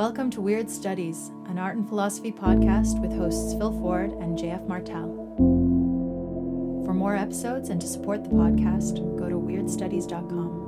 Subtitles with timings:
[0.00, 4.66] Welcome to Weird Studies, an art and philosophy podcast with hosts Phil Ford and JF
[4.66, 5.14] Martel.
[6.86, 10.59] For more episodes and to support the podcast, go to weirdstudies.com.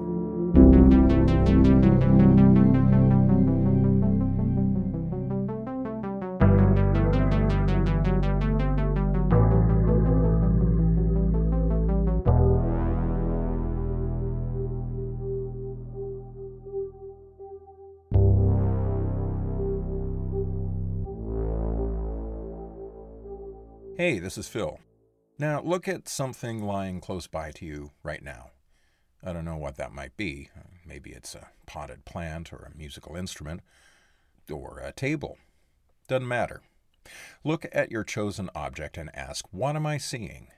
[24.02, 24.80] Hey, this is Phil.
[25.38, 28.50] Now, look at something lying close by to you right now.
[29.22, 30.48] I don't know what that might be.
[30.84, 33.60] Maybe it's a potted plant or a musical instrument
[34.50, 35.38] or a table.
[36.08, 36.62] Doesn't matter.
[37.44, 40.48] Look at your chosen object and ask, What am I seeing?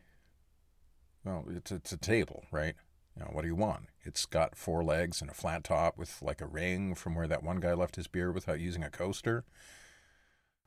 [1.23, 2.77] Well, it's, it's a table, right?
[3.15, 3.89] Now, what do you want?
[4.05, 7.45] It's got four legs and a flat top with like a ring from where that
[7.45, 9.45] one guy left his beer without using a coaster.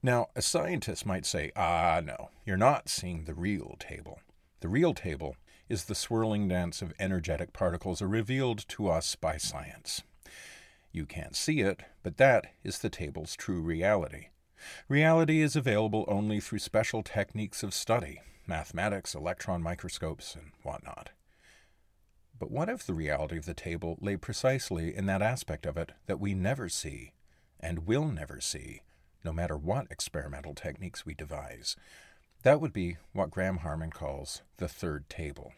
[0.04, 4.20] Now, a scientist might say, ah, no, you're not seeing the real table.
[4.60, 5.36] The real table
[5.70, 10.04] is the swirling dance of energetic particles revealed to us by science.
[10.92, 14.28] You can't see it, but that is the table's true reality.
[14.88, 21.10] Reality is available only through special techniques of study, mathematics, electron microscopes, and whatnot.
[22.40, 25.92] But what if the reality of the table lay precisely in that aspect of it
[26.06, 27.14] that we never see
[27.60, 28.82] and will never see?
[29.28, 31.76] No matter what experimental techniques we devise.
[32.44, 35.52] That would be what Graham Harman calls the third table.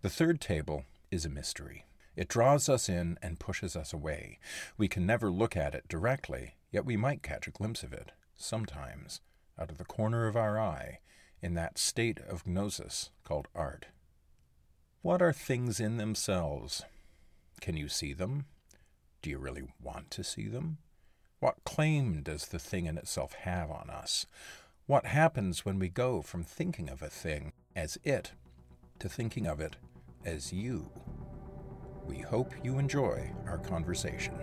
[0.00, 1.84] The third table is a mystery.
[2.16, 4.38] It draws us in and pushes us away.
[4.78, 8.12] We can never look at it directly, yet we might catch a glimpse of it,
[8.34, 9.20] sometimes,
[9.60, 11.00] out of the corner of our eye,
[11.42, 13.88] in that state of gnosis called art.
[15.02, 16.82] What are things in themselves?
[17.60, 18.46] Can you see them?
[19.20, 20.78] Do you really want to see them?
[21.40, 24.26] What claim does the thing in itself have on us?
[24.86, 28.32] What happens when we go from thinking of a thing as it
[28.98, 29.76] to thinking of it
[30.24, 30.90] as you?
[32.06, 34.34] We hope you enjoy our conversation.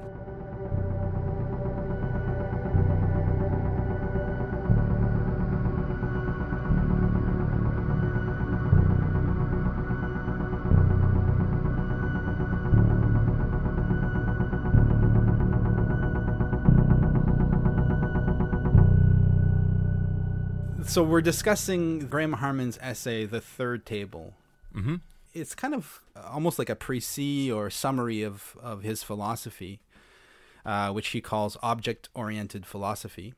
[20.96, 24.34] So we're discussing Graham Harman's essay, "The Third Table."
[24.74, 24.96] Mm-hmm.
[25.34, 29.82] It's kind of almost like a précis or summary of of his philosophy,
[30.66, 33.34] uh, which he calls object-oriented philosophy.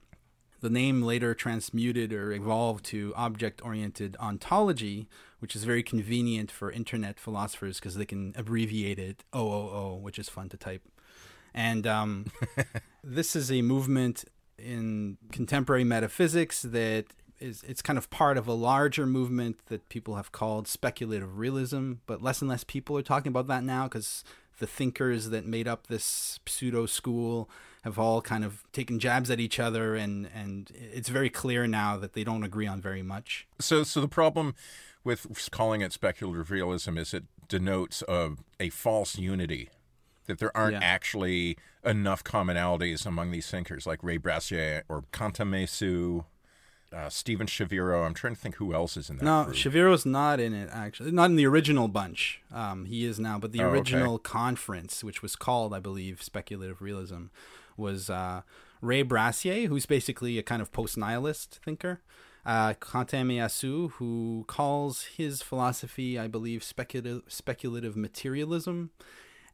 [0.61, 5.07] The name later transmuted or evolved to object-oriented ontology,
[5.39, 10.29] which is very convenient for internet philosophers because they can abbreviate it OOO, which is
[10.29, 10.83] fun to type.
[11.55, 12.27] And um,
[13.03, 14.25] this is a movement
[14.59, 17.05] in contemporary metaphysics that
[17.39, 21.93] is it's kind of part of a larger movement that people have called speculative realism,
[22.05, 24.23] but less and less people are talking about that now because
[24.59, 27.49] the thinkers that made up this pseudo school
[27.83, 31.95] have all kind of taken jabs at each other and and it's very clear now
[31.97, 33.47] that they don't agree on very much.
[33.59, 34.55] So so the problem
[35.03, 39.69] with calling it speculative realism is it denotes a, a false unity
[40.25, 40.79] that there aren't yeah.
[40.83, 46.25] actually enough commonalities among these thinkers like Ray Brassier or Quentin Meillassoux
[46.93, 48.05] uh, Steven Shaviro.
[48.05, 49.25] I'm trying to think who else is in that.
[49.25, 49.55] No, group.
[49.55, 51.11] Shaviro's not in it actually.
[51.11, 52.41] Not in the original bunch.
[52.53, 54.23] Um, he is now, but the oh, original okay.
[54.23, 57.25] conference, which was called, I believe, Speculative Realism,
[57.75, 58.41] was uh,
[58.81, 62.01] Ray Brassier, who's basically a kind of post-nihilist thinker.
[62.45, 68.91] Uh, Quentin Meillassoux, who calls his philosophy, I believe, speculative speculative materialism,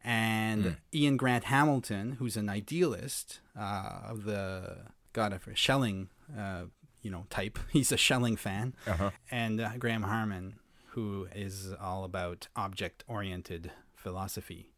[0.04, 0.76] and mm.
[0.94, 4.78] Ian Grant Hamilton, who's an idealist uh, of the
[5.12, 6.66] God of Schelling uh,
[7.03, 7.59] you know type.
[7.72, 9.12] He's a Schelling fan, uh-huh.
[9.30, 10.56] and uh, Graham Harman,
[10.92, 14.69] who is all about object oriented philosophy.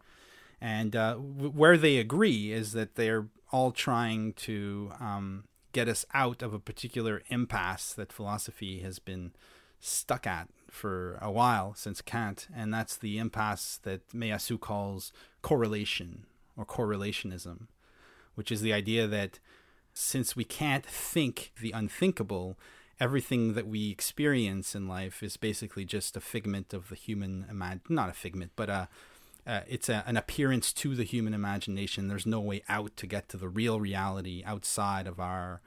[0.60, 6.06] And uh, w- where they agree is that they're all trying to um, get us
[6.14, 9.34] out of a particular impasse that philosophy has been
[9.80, 15.12] stuck at for a while since Kant, and that's the impasse that Meillassoux calls
[15.42, 16.26] correlation
[16.58, 17.68] or correlationism,
[18.36, 19.40] which is the idea that
[19.96, 22.58] since we can't think the unthinkable,
[23.00, 27.80] everything that we experience in life is basically just a figment of the human imag
[27.90, 28.90] not a figment, but a
[29.48, 32.08] uh, it's a, an appearance to the human imagination.
[32.08, 35.62] There's no way out to get to the real reality outside of our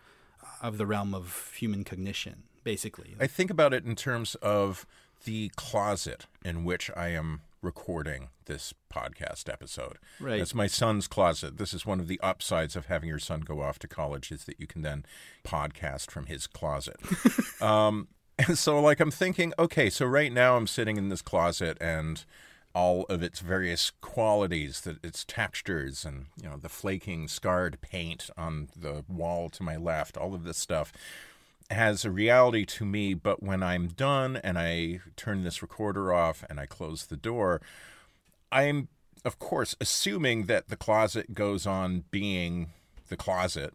[0.61, 2.43] of the realm of human cognition.
[2.65, 4.85] Basically, I think about it in terms of
[5.25, 9.99] the closet in which I am recording this podcast episode.
[10.21, 10.41] Right.
[10.41, 11.59] It's my son's closet.
[11.59, 14.45] This is one of the upsides of having your son go off to college is
[14.45, 15.05] that you can then
[15.45, 16.97] podcast from his closet.
[17.61, 18.09] um,
[18.39, 22.25] and so, like, I'm thinking, okay, so right now I'm sitting in this closet and
[22.75, 28.31] all of its various qualities, that its textures, and you know the flaking, scarred paint
[28.37, 30.93] on the wall to my left, all of this stuff
[31.71, 33.15] has a reality to me.
[33.15, 37.61] But when I'm done and I turn this recorder off and I close the door,
[38.51, 38.89] I'm
[39.25, 42.71] of course assuming that the closet goes on being
[43.09, 43.75] the closet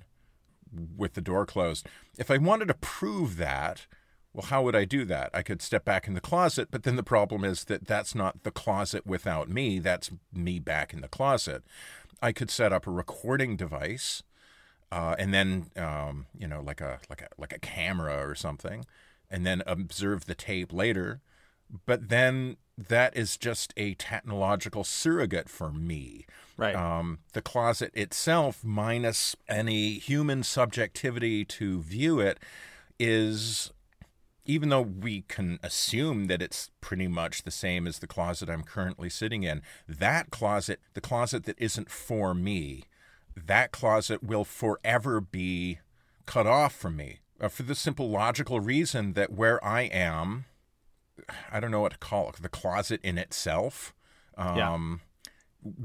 [0.97, 1.87] with the door closed.
[2.17, 3.85] If I wanted to prove that,
[4.33, 5.29] well, how would I do that?
[5.33, 8.43] I could step back in the closet, but then the problem is that that's not
[8.43, 9.77] the closet without me.
[9.79, 11.63] That's me back in the closet.
[12.21, 14.23] I could set up a recording device,
[14.93, 18.85] uh, and then um, you know, like a like a like a camera or something,
[19.29, 21.19] and then observe the tape later.
[21.87, 26.27] But then that is just a technological surrogate for me.
[26.57, 26.75] Right.
[26.75, 32.39] Um, the closet itself, minus any human subjectivity to view it,
[32.99, 33.71] is
[34.45, 38.63] even though we can assume that it's pretty much the same as the closet I'm
[38.63, 42.83] currently sitting in, that closet, the closet that isn't for me,
[43.35, 45.79] that closet will forever be
[46.25, 50.45] cut off from me uh, for the simple logical reason that where I am,
[51.51, 53.93] I don't know what to call it, the closet in itself.
[54.37, 54.97] Um, Yeah.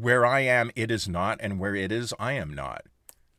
[0.00, 2.82] Where I am, it is not, and where it is, I am not.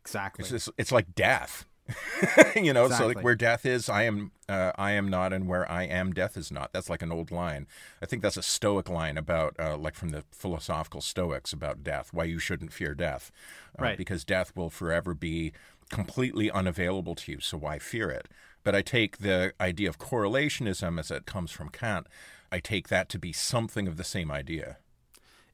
[0.02, 0.44] exactly.
[0.44, 1.66] It's just, it's like death.
[2.56, 5.70] you know, so like where death is, I am uh, I am not, and where
[5.70, 6.72] I am, death is not.
[6.74, 7.68] That's like an old line.
[8.02, 12.10] I think that's a Stoic line about, uh, like from the philosophical Stoics about death,
[12.12, 13.32] why you shouldn't fear death,
[13.78, 13.98] uh, Right.
[13.98, 15.54] Because death will forever be
[15.90, 18.28] completely unavailable to you, so why fear it?
[18.64, 22.08] But I take the idea of correlationism as it comes from Kant.
[22.52, 24.78] I take that to be something of the same idea.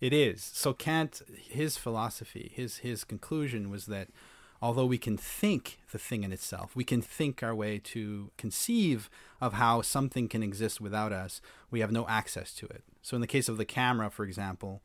[0.02, 0.44] It is.
[0.44, 4.10] So Kant, his philosophy, his his conclusion was that
[4.66, 9.10] although we can think the thing in itself, we can think our way to conceive
[9.40, 11.34] of how something can exist without us,
[11.70, 12.84] we have no access to it.
[13.02, 14.82] So in the case of the camera, for example,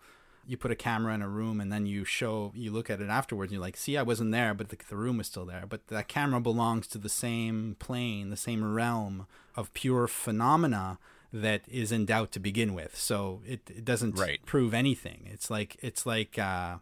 [0.47, 3.09] you put a camera in a room and then you show you look at it
[3.09, 5.65] afterwards and you're like see i wasn't there but the, the room was still there
[5.69, 10.99] but that camera belongs to the same plane the same realm of pure phenomena
[11.33, 14.41] that is in doubt to begin with so it, it doesn't Right.
[14.47, 16.77] prove anything it's like it's like uh,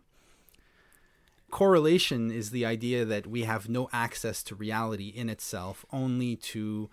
[1.50, 6.90] correlation is the idea that we have no access to reality in itself only to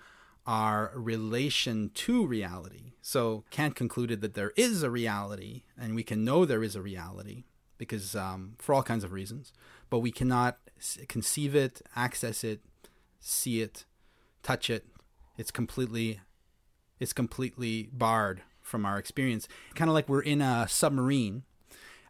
[0.47, 2.93] our relation to reality.
[3.01, 6.81] So kant concluded that there is a reality and we can know there is a
[6.81, 7.45] reality
[7.77, 9.51] because um, for all kinds of reasons
[9.89, 10.57] but we cannot
[11.07, 12.61] conceive it access it
[13.19, 13.85] see it
[14.45, 14.85] touch it.
[15.37, 16.21] It's completely
[16.99, 19.47] it's completely barred from our experience.
[19.73, 21.43] Kind of like we're in a submarine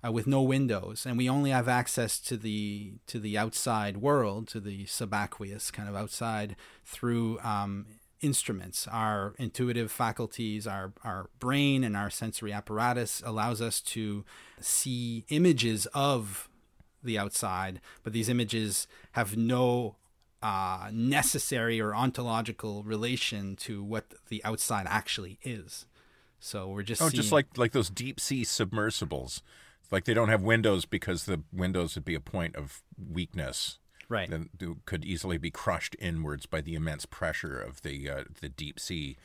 [0.06, 4.48] uh, with no windows, and we only have access to the to the outside world,
[4.50, 7.86] to the subaqueous kind of outside through um,
[8.22, 8.88] instruments.
[8.92, 14.25] Our intuitive faculties, our our brain, and our sensory apparatus allows us to
[14.60, 16.50] see images of
[17.04, 19.96] the outside, but these images have no
[20.42, 25.86] uh, necessary or ontological relation to what the outside actually is.
[26.39, 29.41] So we're just Oh, seeing, just like like those deep sea submersibles.
[29.92, 34.30] Like they don't have windows because the windows would be a point of weakness right.
[34.30, 34.50] that
[34.86, 39.18] could easily be crushed inwards by the immense pressure of the uh, the deep sea.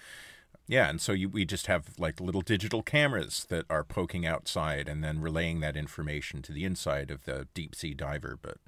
[0.66, 4.88] Yeah, and so you, we just have like little digital cameras that are poking outside
[4.88, 8.38] and then relaying that information to the inside of the deep sea diver.
[8.40, 8.58] But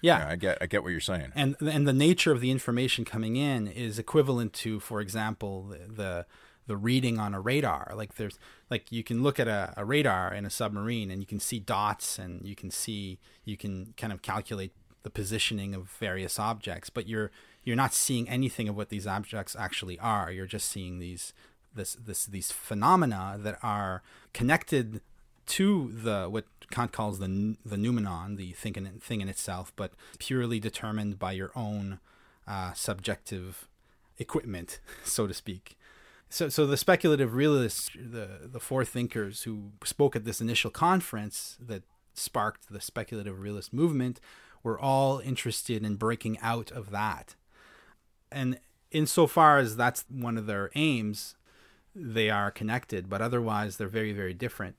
[0.00, 0.18] yeah.
[0.18, 1.32] yeah, I get I get what you're saying.
[1.34, 6.26] and and the nature of the information coming in is equivalent to, for example, the
[6.66, 7.92] the, reading on a radar.
[7.94, 8.38] Like there's
[8.70, 11.58] like you can look at a, a radar in a submarine and you can see
[11.58, 16.90] dots and you can see you can kind of calculate the positioning of various objects,
[16.90, 17.30] but you're
[17.64, 20.30] you're not seeing anything of what these objects actually are.
[20.30, 21.32] You're just seeing these
[21.74, 25.00] this this these phenomena that are connected
[25.46, 29.92] to the what Kant calls the the noumenon, the thing in, thing in itself, but
[30.18, 32.00] purely determined by your own
[32.46, 33.68] uh, subjective
[34.18, 35.76] equipment, so to speak.
[36.28, 41.56] So, so the speculative realists, the the four thinkers who spoke at this initial conference
[41.60, 44.20] that sparked the speculative realist movement,
[44.62, 47.36] were all interested in breaking out of that.
[48.32, 48.58] And
[48.90, 51.36] insofar as that's one of their aims,
[51.94, 54.76] they are connected, but otherwise they're very, very different.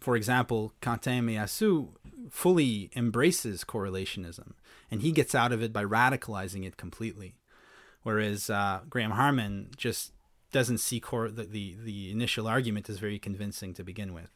[0.00, 1.90] For example, Quentin Meillassoux
[2.30, 4.52] fully embraces correlationism,
[4.90, 7.36] and he gets out of it by radicalizing it completely.
[8.02, 10.12] Whereas uh, Graham Harman just
[10.54, 14.30] doesn't see core the, the the initial argument is very convincing to begin with.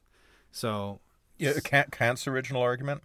[0.50, 0.98] So
[1.38, 3.02] yeah, Kant, Kant's original argument.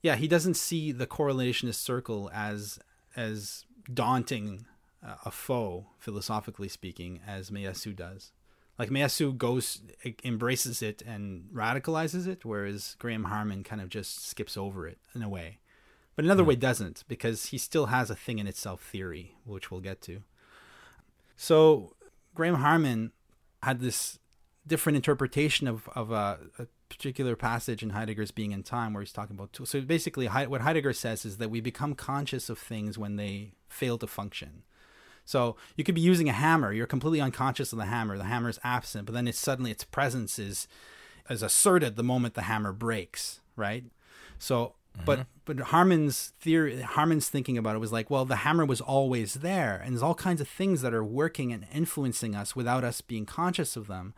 [0.00, 2.78] Yeah, he doesn't see the correlationist circle as
[3.16, 4.64] as daunting
[5.04, 8.30] uh, a foe, philosophically speaking, as Meillassoux does.
[8.78, 9.82] Like Meillassoux goes,
[10.22, 15.22] embraces it and radicalizes it, whereas Graham Harman kind of just skips over it in
[15.22, 15.58] a way.
[16.14, 16.48] But another mm.
[16.48, 20.22] way doesn't, because he still has a thing in itself theory, which we'll get to.
[21.36, 21.96] So
[22.36, 23.12] Graham Harman
[23.62, 24.18] had this
[24.66, 29.12] different interpretation of, of a, a particular passage in Heidegger's Being and Time where he's
[29.12, 29.70] talking about tools.
[29.70, 33.98] So basically, what Heidegger says is that we become conscious of things when they fail
[33.98, 34.62] to function.
[35.24, 38.48] So you could be using a hammer, you're completely unconscious of the hammer, the hammer
[38.48, 40.68] is absent, but then it's suddenly its presence is
[41.28, 43.84] is asserted the moment the hammer breaks, right?
[44.38, 45.04] So mm-hmm.
[45.04, 49.34] but but Harman's theory Harman's thinking about it was like, well, the hammer was always
[49.34, 53.00] there, and there's all kinds of things that are working and influencing us without us
[53.00, 54.14] being conscious of them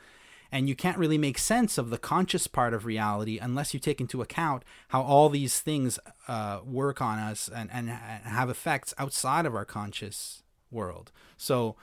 [0.50, 4.00] and you can't really make sense of the conscious part of reality unless you take
[4.00, 9.44] into account how all these things uh, work on us and, and have effects outside
[9.46, 11.12] of our conscious world.
[11.36, 11.76] So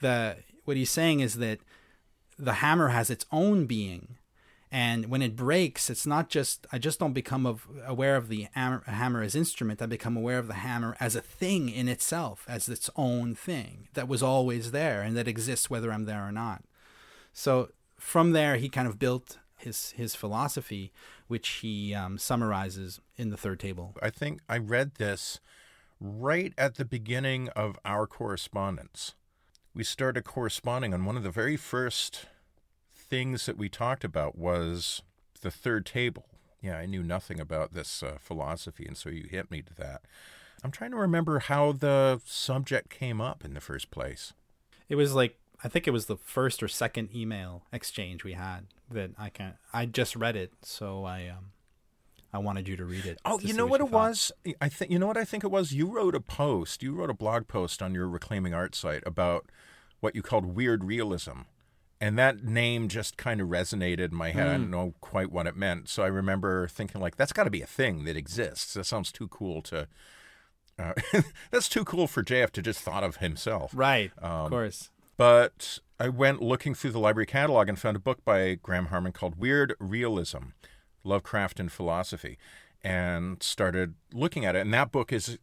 [0.00, 1.60] the what he's saying is that
[2.38, 4.16] the hammer has its own being
[4.70, 8.48] and when it breaks it's not just i just don't become of, aware of the
[8.52, 12.44] hammer, hammer as instrument i become aware of the hammer as a thing in itself
[12.48, 16.32] as its own thing that was always there and that exists whether i'm there or
[16.32, 16.62] not
[17.32, 20.92] so from there, he kind of built his his philosophy,
[21.26, 23.94] which he um, summarizes in the third table.
[24.00, 25.40] I think I read this
[26.00, 29.14] right at the beginning of our correspondence.
[29.74, 32.26] We started corresponding, on one of the very first
[33.08, 35.02] things that we talked about was
[35.40, 36.26] the third table.
[36.60, 40.02] Yeah, I knew nothing about this uh, philosophy, and so you hit me to that.
[40.64, 44.32] I'm trying to remember how the subject came up in the first place.
[44.88, 48.66] It was like I think it was the first or second email exchange we had
[48.90, 51.52] that I can I just read it, so I um
[52.32, 53.20] I wanted you to read it.
[53.24, 54.08] Oh, you know what, what you it thought.
[54.08, 54.32] was?
[54.60, 55.72] I think you know what I think it was.
[55.72, 56.82] You wrote a post.
[56.82, 59.46] You wrote a blog post on your reclaiming art site about
[60.00, 61.42] what you called weird realism.
[62.00, 64.46] And that name just kind of resonated in my head.
[64.46, 64.48] Mm.
[64.48, 65.88] I don't know quite what it meant.
[65.88, 68.74] So I remember thinking like that's got to be a thing that exists.
[68.74, 69.88] That sounds too cool to
[70.78, 70.92] uh,
[71.50, 73.72] that's too cool for JF to just thought of himself.
[73.74, 74.12] Right.
[74.22, 74.90] Um, of course.
[75.16, 79.12] But I went looking through the library catalog and found a book by Graham Harman
[79.12, 80.50] called Weird Realism
[81.02, 82.38] Lovecraft and Philosophy
[82.82, 84.60] and started looking at it.
[84.60, 85.38] And that book is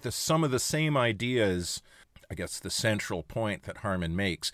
[0.00, 1.82] the, some of the same ideas,
[2.30, 4.52] I guess, the central point that Harman makes.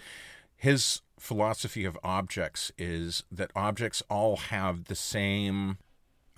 [0.62, 5.78] His philosophy of objects is that objects all have the same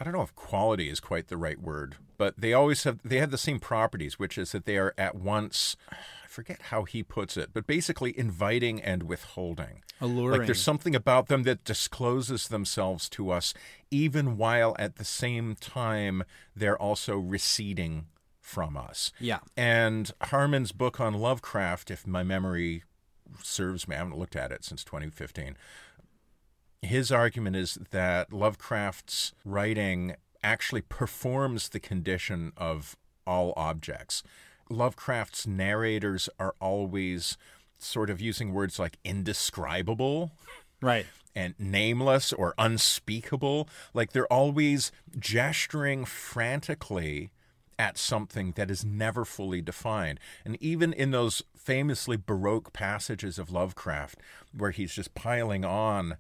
[0.01, 3.19] I don't know if quality is quite the right word, but they always have they
[3.19, 7.03] have the same properties, which is that they are at once I forget how he
[7.03, 9.83] puts it, but basically inviting and withholding.
[10.01, 10.39] Alluring.
[10.39, 13.53] Like there's something about them that discloses themselves to us,
[13.91, 16.25] even while at the same time
[16.57, 18.07] they're also receding
[18.41, 19.13] from us.
[19.21, 19.41] Yeah.
[19.55, 22.85] And Harman's book on Lovecraft, if my memory
[23.43, 25.57] serves me, I haven't looked at it since 2015.
[26.83, 34.23] His argument is that Lovecraft's writing actually performs the condition of all objects.
[34.69, 37.39] Lovecraft's narrators are always
[37.79, 40.33] sort of using words like indescribable.
[40.81, 41.07] Right.
[41.35, 43.69] And nameless or unspeakable.
[43.93, 47.31] Like they're always gesturing frantically
[47.79, 50.21] at something that is never fully defined.
[50.45, 54.21] And even in those famously Baroque passages of Lovecraft,
[54.57, 56.17] where he's just piling on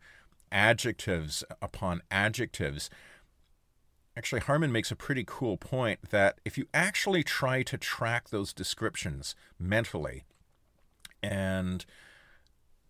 [0.50, 2.90] adjectives upon adjectives,
[4.16, 8.52] actually Harman makes a pretty cool point that if you actually try to track those
[8.52, 10.24] descriptions mentally
[11.22, 11.84] and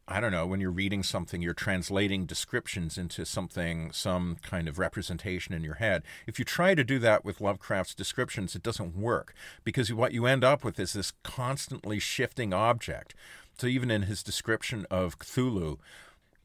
[0.06, 4.78] I don't know, when you're reading something, you're translating descriptions into something, some kind of
[4.78, 6.02] representation in your head.
[6.26, 9.32] If you try to do that with Lovecraft's descriptions, it doesn't work
[9.64, 13.14] because what you end up with is this constantly shifting object.
[13.56, 15.78] So even in his description of Cthulhu,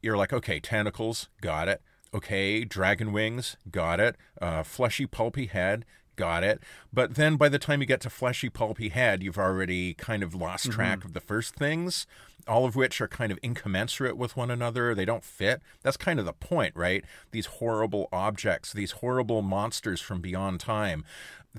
[0.00, 1.82] you're like, okay, tentacles, got it.
[2.14, 4.16] Okay, dragon wings, got it.
[4.40, 5.84] Uh, fleshy, pulpy head,
[6.20, 6.60] got it.
[6.92, 10.34] But then by the time you get to fleshy, pulpy head, you've already kind of
[10.34, 10.74] lost mm-hmm.
[10.74, 12.06] track of the first things,
[12.46, 14.94] all of which are kind of incommensurate with one another.
[14.94, 15.62] They don't fit.
[15.82, 17.04] That's kind of the point, right?
[17.30, 21.04] These horrible objects, these horrible monsters from beyond time,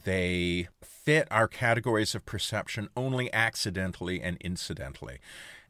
[0.05, 5.19] they fit our categories of perception only accidentally and incidentally.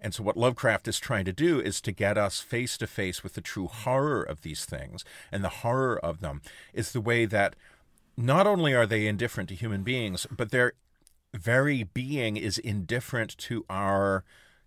[0.02, 3.24] And so, what Lovecraft is trying to do is to get us face to face
[3.24, 5.06] with the true horror of these things.
[5.32, 6.42] And the horror of them
[6.74, 7.56] is the way that
[8.22, 10.74] not only are they indifferent to human beings, but their
[11.34, 14.24] very being is indifferent to our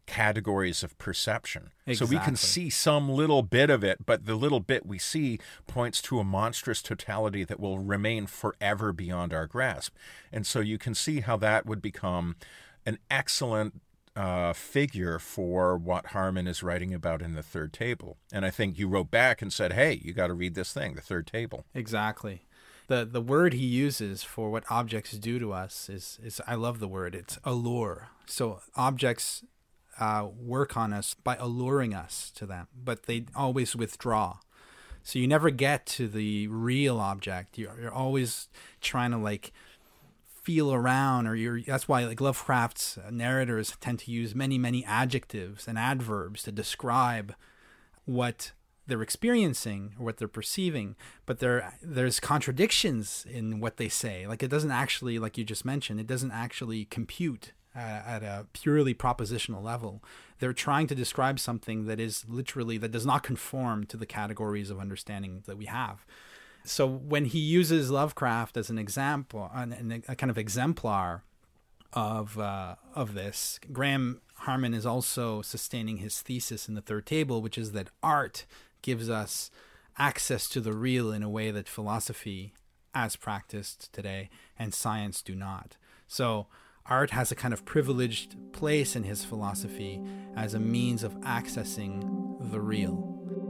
[0.06, 1.70] categories of perception.
[1.86, 2.16] Exactly.
[2.16, 5.38] So we can see some little bit of it, but the little bit we see
[5.66, 9.94] points to a monstrous totality that will remain forever beyond our grasp.
[10.32, 12.36] And so you can see how that would become
[12.84, 13.80] an excellent
[14.14, 18.18] uh, figure for what Harman is writing about in the third table.
[18.32, 20.94] And I think you wrote back and said, hey, you got to read this thing,
[20.94, 21.64] the third table.
[21.74, 22.42] Exactly.
[22.86, 26.80] The, the word he uses for what objects do to us is, is I love
[26.80, 27.14] the word.
[27.14, 28.08] It's allure.
[28.26, 29.42] So objects
[29.98, 34.38] uh, work on us by alluring us to them, but they always withdraw.
[35.02, 37.58] So you never get to the real object.
[37.58, 38.48] You're, you're always
[38.80, 39.52] trying to like
[40.42, 41.60] feel around, or you're.
[41.60, 47.34] That's why like Lovecraft's narrators tend to use many many adjectives and adverbs to describe
[48.04, 48.52] what
[48.86, 54.42] they're experiencing or what they're perceiving but there there's contradictions in what they say like
[54.42, 58.94] it doesn't actually like you just mentioned it doesn't actually compute uh, at a purely
[58.94, 60.02] propositional level.
[60.38, 64.70] They're trying to describe something that is literally that does not conform to the categories
[64.70, 66.04] of understanding that we have.
[66.64, 71.24] So when he uses Lovecraft as an example, an, a kind of exemplar
[71.92, 77.42] of uh, of this, Graham Harman is also sustaining his thesis in the third table,
[77.42, 78.46] which is that art
[78.84, 79.50] gives us
[79.96, 82.52] access to the real in a way that philosophy,
[82.94, 85.78] as practiced today, and science do not.
[86.06, 86.48] So
[86.84, 90.02] art has a kind of privileged place in his philosophy
[90.36, 93.43] as a means of accessing the real.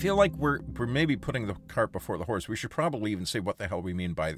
[0.00, 2.48] Feel like we're we're maybe putting the cart before the horse.
[2.48, 4.36] We should probably even say what the hell we mean by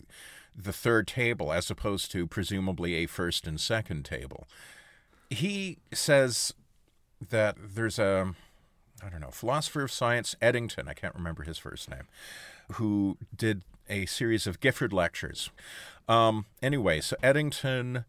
[0.55, 4.47] the third table, as opposed to presumably a first and second table.
[5.31, 6.53] He says
[7.31, 8.35] that there's a
[9.05, 10.89] I don't know philosopher of science Eddington.
[10.89, 12.09] I can't remember his first name,
[12.73, 15.51] who did a series of Gifford lectures.
[16.09, 18.05] Um, anyway, so Eddington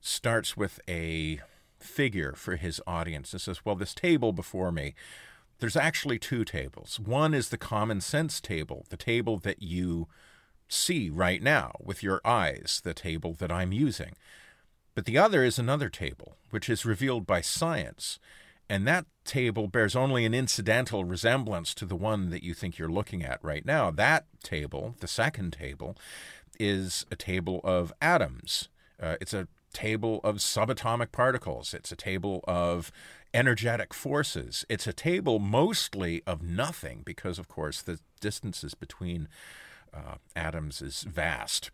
[0.00, 1.40] starts with a
[1.78, 4.94] figure for his audience and says, "Well, this table before me."
[5.58, 7.00] There's actually two tables.
[7.00, 10.08] One is the common sense table, the table that you
[10.68, 14.14] see right now with your eyes, the table that I'm using.
[14.94, 18.18] But the other is another table, which is revealed by science.
[18.68, 22.88] And that table bears only an incidental resemblance to the one that you think you're
[22.88, 23.90] looking at right now.
[23.90, 25.96] That table, the second table,
[26.58, 28.68] is a table of atoms.
[29.00, 31.74] Uh, it's a table of subatomic particles.
[31.74, 32.90] It's a table of
[33.36, 34.64] energetic forces.
[34.68, 39.28] It's a table mostly of nothing because, of course, the distances between
[39.92, 41.70] uh, atoms is vast.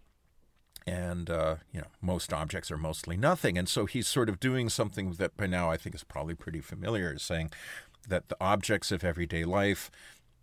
[0.86, 3.56] And, uh, you know, most objects are mostly nothing.
[3.56, 6.60] And so he's sort of doing something that by now I think is probably pretty
[6.60, 7.52] familiar, saying
[8.08, 9.90] that the objects of everyday life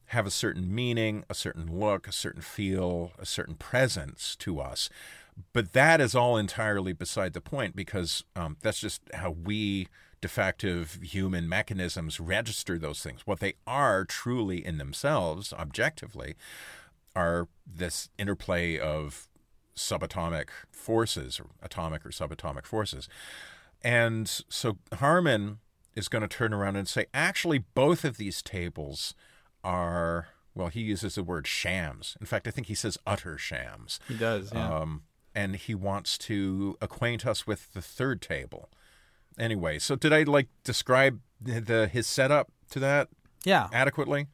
[0.08, 4.90] have a certain meaning, a certain look, a certain feel, a certain presence to us.
[5.54, 9.88] But that is all entirely beside the point because um, that's just how we
[10.22, 13.22] defective human mechanisms register those things.
[13.26, 16.36] What they are truly in themselves, objectively,
[17.16, 19.28] are this interplay of
[19.76, 23.08] subatomic forces, or atomic or subatomic forces.
[23.82, 25.60] And so Harman
[25.96, 29.14] is going to turn around and say, actually, both of these tables
[29.64, 32.18] are, well, he uses the word shams.
[32.20, 34.00] In fact, I think he says utter shams.
[34.08, 34.70] He does, yeah.
[34.70, 35.04] Um,
[35.34, 38.70] and he wants to acquaint us with the third table,
[39.40, 43.10] anyway, so did I like describe the his setup to that?
[43.44, 44.28] Yeah, adequately.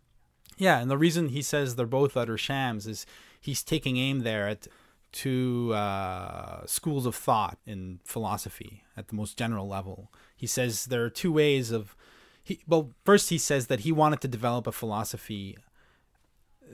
[0.57, 3.05] Yeah, and the reason he says they're both utter shams is
[3.39, 4.67] he's taking aim there at
[5.11, 10.11] two uh, schools of thought in philosophy at the most general level.
[10.35, 11.95] He says there are two ways of.
[12.43, 15.57] He, well, first he says that he wanted to develop a philosophy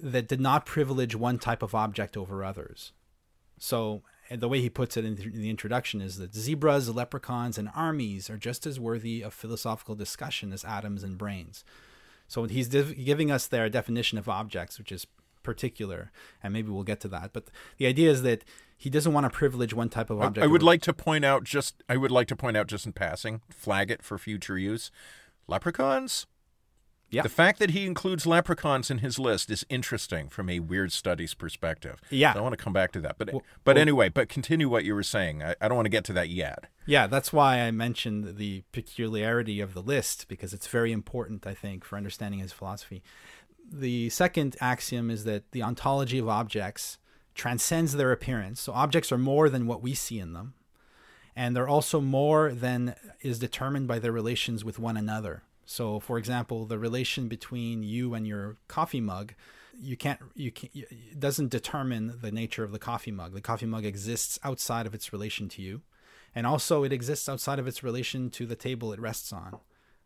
[0.02, 2.91] that did not privilege one type of object over others.
[3.58, 4.02] So
[4.39, 8.38] the way he puts it in the introduction is that zebras, leprechauns, and armies are
[8.38, 11.63] just as worthy of philosophical discussion as atoms and brains.
[12.28, 15.06] So he's div- giving us their definition of objects, which is
[15.44, 17.34] particular, and maybe we'll get to that.
[17.34, 17.46] But
[17.78, 18.46] the idea is that
[18.78, 20.44] he doesn't want to privilege one type of object.
[20.44, 22.94] I would like to point out just I would like to point out just in
[22.94, 24.91] passing, flag it for future use.
[25.48, 26.26] Leprechauns
[27.12, 27.24] yeah.
[27.24, 31.34] The fact that he includes leprechauns in his list is interesting from a weird studies
[31.34, 32.00] perspective.
[32.10, 32.34] Yeah.
[32.34, 33.17] So I want to come back to that.
[33.17, 35.43] But well, but well, anyway, but continue what you were saying.
[35.43, 36.65] I, I don't want to get to that yet.
[36.86, 41.54] Yeah, that's why I mentioned the peculiarity of the list because it's very important, I
[41.54, 43.04] think, for understanding his philosophy.
[43.69, 46.97] The second axiom is that the ontology of objects
[47.36, 48.62] transcends their appearance.
[48.62, 50.54] So objects are more than what we see in them.
[51.36, 55.43] And they're also more than is determined by their relations with one another.
[55.72, 59.34] So, for example, the relation between you and your coffee mug,
[59.80, 63.34] you can't, you can it doesn't determine the nature of the coffee mug.
[63.34, 65.82] The coffee mug exists outside of its relation to you,
[66.36, 69.60] and also it exists outside of its relation to the table it rests on.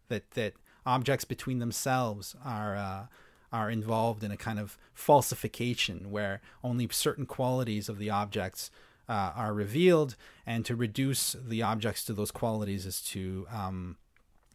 [0.08, 0.54] That that
[0.86, 3.06] objects between themselves are uh,
[3.52, 8.70] are involved in a kind of falsification where only certain qualities of the objects
[9.10, 13.98] uh, are revealed, and to reduce the objects to those qualities is to um,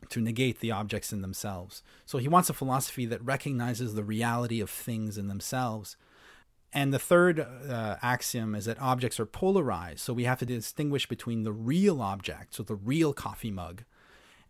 [0.08, 1.82] to negate the objects in themselves.
[2.06, 5.96] So he wants a philosophy that recognizes the reality of things in themselves.
[6.72, 10.00] And the third uh, axiom is that objects are polarized.
[10.00, 13.84] So we have to distinguish between the real object, so the real coffee mug,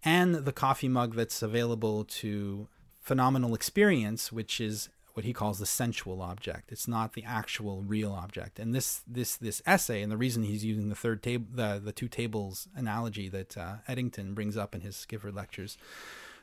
[0.05, 2.69] and the coffee mug that's available to
[3.01, 6.73] phenomenal experience, which is what he calls the sensual object.
[6.73, 8.59] It's not the actual real object.
[8.59, 11.93] And this this this essay, and the reason he's using the third table, the the
[11.93, 15.77] two tables analogy that uh, Eddington brings up in his Gifford lectures.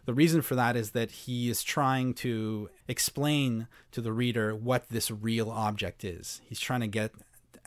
[0.05, 4.87] The reason for that is that he is trying to explain to the reader what
[4.89, 6.39] this real object is.
[6.47, 7.11] He's trying to get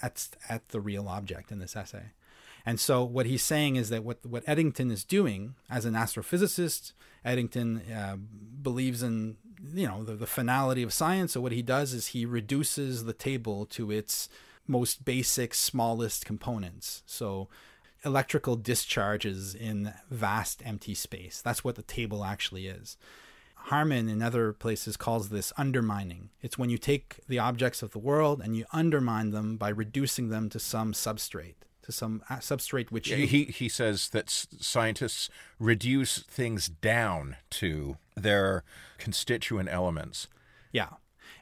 [0.03, 2.13] at at the real object in this essay.
[2.67, 6.93] And so what he's saying is that what what Eddington is doing as an astrophysicist,
[7.25, 8.17] Eddington uh,
[8.63, 9.37] believes in
[9.75, 11.33] you know the, the finality of science.
[11.33, 14.29] So what he does is he reduces the table to its
[14.67, 17.03] most basic, smallest components.
[17.07, 17.49] So
[18.05, 21.43] electrical discharges in vast empty space.
[21.43, 22.97] That's what the table actually is.
[23.65, 26.31] Harman in other places calls this undermining.
[26.41, 30.31] It's when you take the objects of the world and you undermine them by reducing
[30.31, 31.57] them to some substrate
[31.91, 33.27] to some uh, substrate which you...
[33.27, 38.65] he he says that scientists reduce things down to their
[38.99, 40.29] constituent elements.
[40.73, 40.89] Yeah.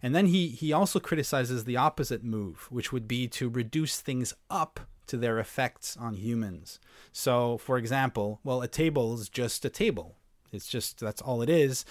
[0.03, 4.35] And then he he also criticizes the opposite move, which would be to reduce things
[4.51, 6.79] up to their effects on humans.
[7.13, 10.17] So, for example, well, a table is just a table.
[10.53, 11.85] It's just that's all it is.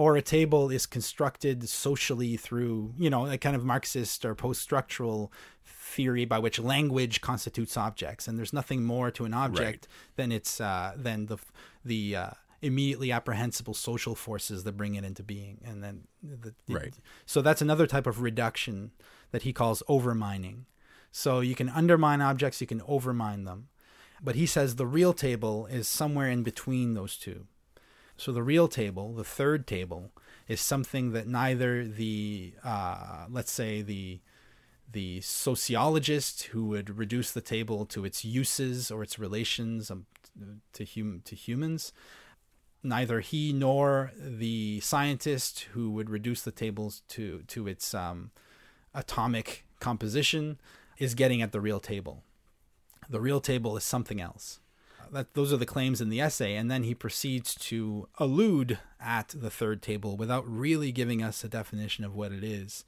[0.00, 5.30] Or a table is constructed socially through, you know, a kind of Marxist or post-structural
[5.90, 10.16] theory by which language constitutes objects, and there's nothing more to an object right.
[10.16, 11.36] than its uh, than the
[11.84, 12.30] the uh,
[12.62, 16.94] immediately apprehensible social forces that bring it into being, and then the, the, right.
[17.26, 18.92] So that's another type of reduction
[19.32, 20.64] that he calls overmining.
[21.12, 23.68] So you can undermine objects, you can overmine them,
[24.22, 27.46] but he says the real table is somewhere in between those two.
[28.20, 30.10] So the real table, the third table,
[30.46, 34.20] is something that neither the uh, let's say the
[34.92, 40.04] the sociologist who would reduce the table to its uses or its relations um,
[40.74, 41.94] to hum- to humans.
[42.82, 48.32] Neither he nor the scientist who would reduce the tables to to its um,
[48.92, 50.60] atomic composition
[50.98, 52.22] is getting at the real table.
[53.08, 54.60] The real table is something else.
[55.12, 59.34] That, those are the claims in the essay, and then he proceeds to allude at
[59.36, 62.84] the third table without really giving us a definition of what it is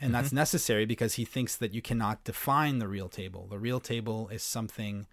[0.00, 0.22] and mm-hmm.
[0.22, 3.46] that's necessary because he thinks that you cannot define the real table.
[3.48, 5.06] The real table is something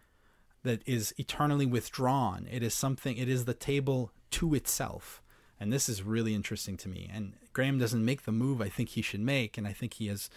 [0.64, 2.48] that is eternally withdrawn.
[2.50, 3.18] It is something.
[3.18, 5.22] It is the table to itself,
[5.60, 7.10] and this is really interesting to me.
[7.14, 10.08] And Graham doesn't make the move I think he should make, and I think he
[10.08, 10.30] has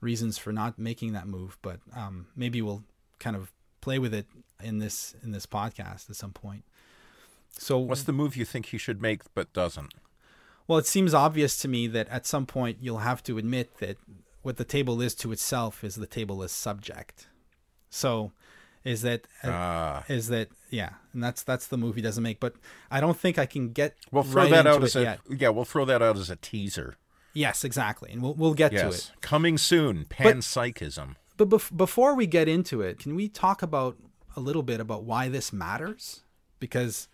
[0.00, 1.58] reasons for not making that move.
[1.62, 2.84] But um, maybe we'll
[3.18, 4.26] kind of play with it
[4.62, 6.64] in this in this podcast at some point.
[7.50, 9.94] So, what's the move you think he should make but doesn't?
[10.66, 13.96] Well, it seems obvious to me that at some point you'll have to admit that
[14.42, 17.28] what the table is to itself is the table is subject.
[17.90, 18.32] So,
[18.84, 22.38] is that uh, is that yeah, and that's that's the movie doesn't make.
[22.38, 22.54] But
[22.90, 23.96] I don't think I can get.
[24.12, 25.20] We'll throw right that out as a yet.
[25.28, 25.48] yeah.
[25.48, 26.96] We'll throw that out as a teaser.
[27.34, 28.82] Yes, exactly, and we'll we'll get yes.
[28.82, 30.06] to it coming soon.
[30.08, 31.08] Panpsychism.
[31.08, 33.96] But, but bef- before we get into it, can we talk about
[34.36, 36.22] a little bit about why this matters?
[36.60, 37.08] Because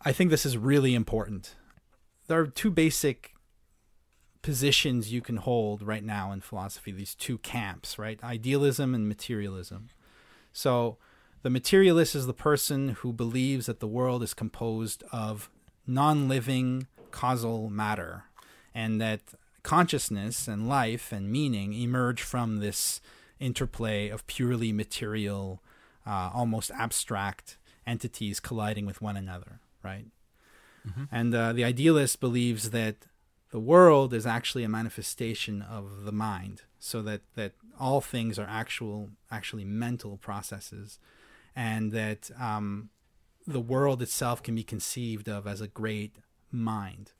[0.00, 1.56] I think this is really important.
[2.28, 3.34] There are two basic
[4.40, 8.22] positions you can hold right now in philosophy these two camps right?
[8.22, 9.88] Idealism and materialism.
[10.52, 10.96] So
[11.42, 15.50] the materialist is the person who believes that the world is composed of
[15.86, 18.24] non-living causal matter
[18.74, 19.20] and that
[19.68, 23.00] consciousness and life and meaning emerge from this
[23.38, 25.62] interplay of purely material
[26.06, 30.06] uh, almost abstract entities colliding with one another right
[30.88, 31.04] Mm-hmm.
[31.10, 32.96] And uh, the idealist believes that
[33.50, 38.46] the world is actually a manifestation of the mind, so that, that all things are
[38.48, 40.98] actual, actually mental processes,
[41.56, 42.90] and that um,
[43.46, 46.16] the world itself can be conceived of as a great
[46.52, 47.12] mind.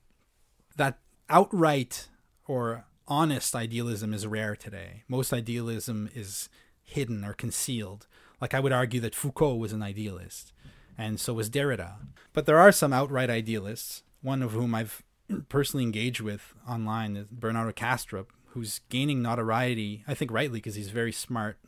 [0.77, 2.09] That outright
[2.49, 5.05] or honest idealism is rare today.
[5.07, 6.49] Most idealism is
[6.83, 8.09] hidden or concealed.
[8.41, 10.53] Like I would argue that Foucault was an idealist,
[10.97, 11.97] and so was Derrida.
[12.33, 15.03] But there are some outright idealists, one of whom I've
[15.49, 20.91] personally engaged with online is Bernardo Kastrup, who's gaining notoriety, I think rightly because he's
[20.91, 21.59] very smart.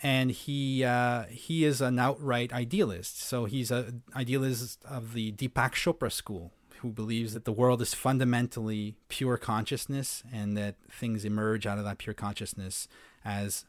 [0.00, 3.20] And he uh, he is an outright idealist.
[3.20, 7.94] So he's an idealist of the Deepak Chopra school, who believes that the world is
[7.94, 12.88] fundamentally pure consciousness and that things emerge out of that pure consciousness
[13.24, 13.64] as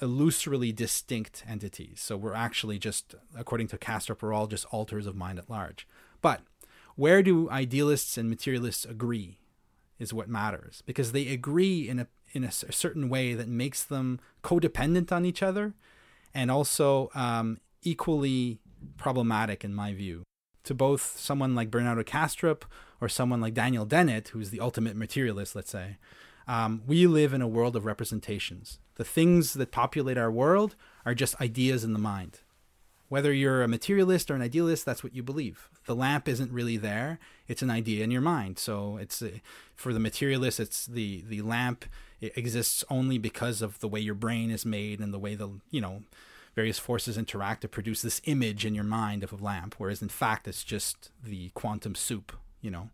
[0.00, 2.00] illusorily distinct entities.
[2.00, 5.86] So we're actually just, according to Kastrup, we're all just alters of mind at large.
[6.20, 6.40] But
[6.96, 9.38] where do idealists and materialists agree
[9.98, 14.18] is what matters because they agree in a in a certain way that makes them
[14.42, 15.72] codependent on each other
[16.34, 18.58] and also um, equally
[18.96, 20.24] problematic in my view
[20.64, 22.62] to both someone like Bernardo Kastrup
[23.00, 25.98] or someone like Daniel Dennett, who's the ultimate materialist, let's say,
[26.46, 28.78] um, we live in a world of representations.
[28.96, 32.40] The things that populate our world are just ideas in the mind.
[33.08, 35.68] Whether you're a materialist or an idealist, that's what you believe.
[35.86, 38.58] The lamp isn't really there; it's an idea in your mind.
[38.58, 39.28] So it's uh,
[39.76, 41.84] for the materialist, it's the the lamp
[42.20, 45.50] it exists only because of the way your brain is made and the way the
[45.70, 46.02] you know
[46.54, 49.74] various forces interact to produce this image in your mind of a lamp.
[49.78, 52.36] Whereas in fact, it's just the quantum soup.
[52.60, 52.90] You know,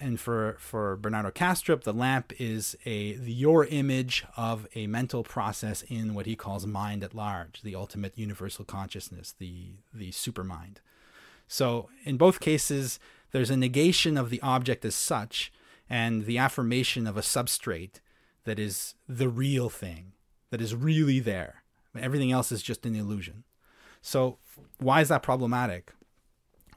[0.00, 5.82] and for for Bernardo Kastrup, the lamp is a your image of a mental process
[5.82, 10.78] in what he calls mind at large, the ultimate universal consciousness, the the supermind.
[11.46, 12.98] So in both cases,
[13.30, 15.52] there's a negation of the object as such,
[15.88, 18.00] and the affirmation of a substrate
[18.44, 20.12] that is the real thing,
[20.50, 21.61] that is really there.
[21.98, 23.44] Everything else is just an illusion.
[24.00, 24.38] So
[24.78, 25.92] why is that problematic?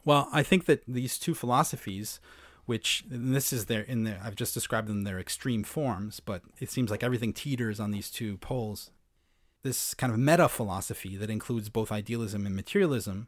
[0.04, 2.20] Well, I think that these two philosophies
[2.66, 6.70] which this is their in their I've just described them their extreme forms, but it
[6.72, 8.92] seems like everything teeters on these two poles.
[9.64, 13.28] This kind of meta philosophy that includes both idealism and materialism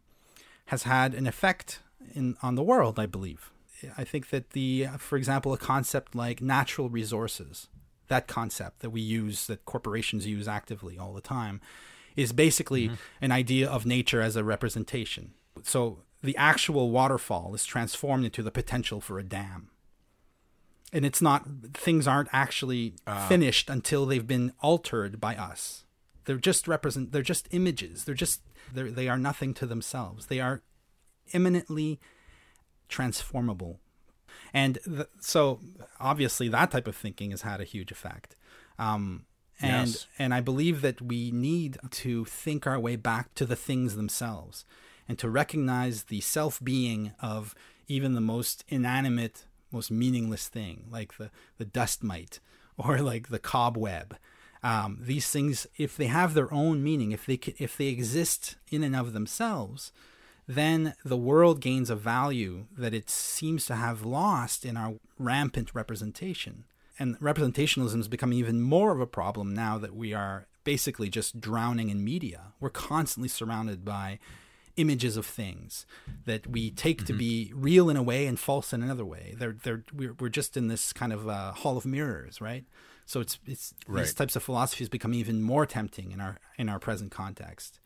[0.67, 1.79] has had an effect
[2.13, 3.51] in on the world, I believe.
[3.97, 7.67] I think that the for example a concept like natural resources,
[8.07, 11.61] that concept that we use that corporations use actively all the time
[12.15, 12.95] is basically mm-hmm.
[13.21, 15.33] an idea of nature as a representation.
[15.63, 19.69] So the actual waterfall is transformed into the potential for a dam.
[20.91, 25.83] And it's not, things aren't actually uh, finished until they've been altered by us.
[26.25, 28.05] They're just represent, they're just images.
[28.05, 28.41] They're just,
[28.73, 30.27] they're, they are nothing to themselves.
[30.27, 30.61] They are
[31.33, 31.99] imminently
[32.89, 33.79] transformable.
[34.53, 35.59] And the, so
[35.99, 38.35] obviously that type of thinking has had a huge effect.
[38.79, 39.25] Um,
[39.59, 40.07] and yes.
[40.19, 44.65] and I believe that we need to think our way back to the things themselves
[45.07, 47.55] and to recognize the self being of
[47.87, 52.39] even the most inanimate, most meaningless thing, like the, the dust mite
[52.77, 54.17] or like the cobweb.
[54.63, 58.83] Um, these things, if they have their own meaning, if they if they exist in
[58.83, 59.91] and of themselves,
[60.47, 65.75] then the world gains a value that it seems to have lost in our rampant
[65.75, 66.63] representation.
[66.97, 71.39] And representationalism is becoming even more of a problem now that we are basically just
[71.39, 72.53] drowning in media.
[72.59, 74.19] We're constantly surrounded by
[74.77, 75.85] images of things
[76.25, 77.07] that we take mm-hmm.
[77.07, 79.35] to be real in a way and false in another way.
[79.37, 82.63] They're they're we're, we're just in this kind of uh, hall of mirrors, right?
[83.05, 84.03] So it's it's right.
[84.03, 87.79] these types of philosophies become even more tempting in our in our present context.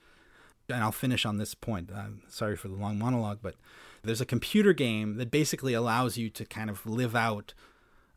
[0.71, 1.91] And I'll finish on this point.
[1.91, 3.55] Uh, sorry for the long monologue, but
[4.03, 7.53] there's a computer game that basically allows you to kind of live out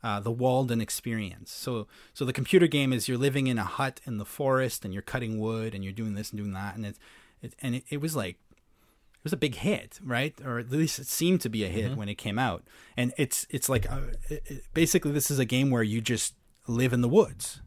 [0.02, 1.50] uh, the Walden experience.
[1.50, 4.92] So, so the computer game is you're living in a hut in the forest and
[4.92, 6.98] you're cutting wood and you're doing this and doing that, and it's
[7.40, 10.34] it, and it, it was like it was a big hit, right?
[10.44, 11.98] Or at least it seemed to be a hit mm-hmm.
[11.98, 12.64] when it came out.
[12.98, 16.34] And it's it's like uh, it, basically this is a game where you just
[16.66, 17.62] live in the woods,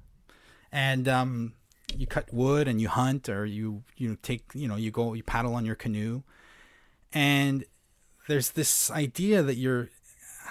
[0.71, 1.53] and um,
[1.95, 5.23] you cut wood and you hunt, or you you take you know you go you
[5.23, 6.23] paddle on your canoe,
[7.13, 7.65] and
[8.27, 9.89] there's this idea that you're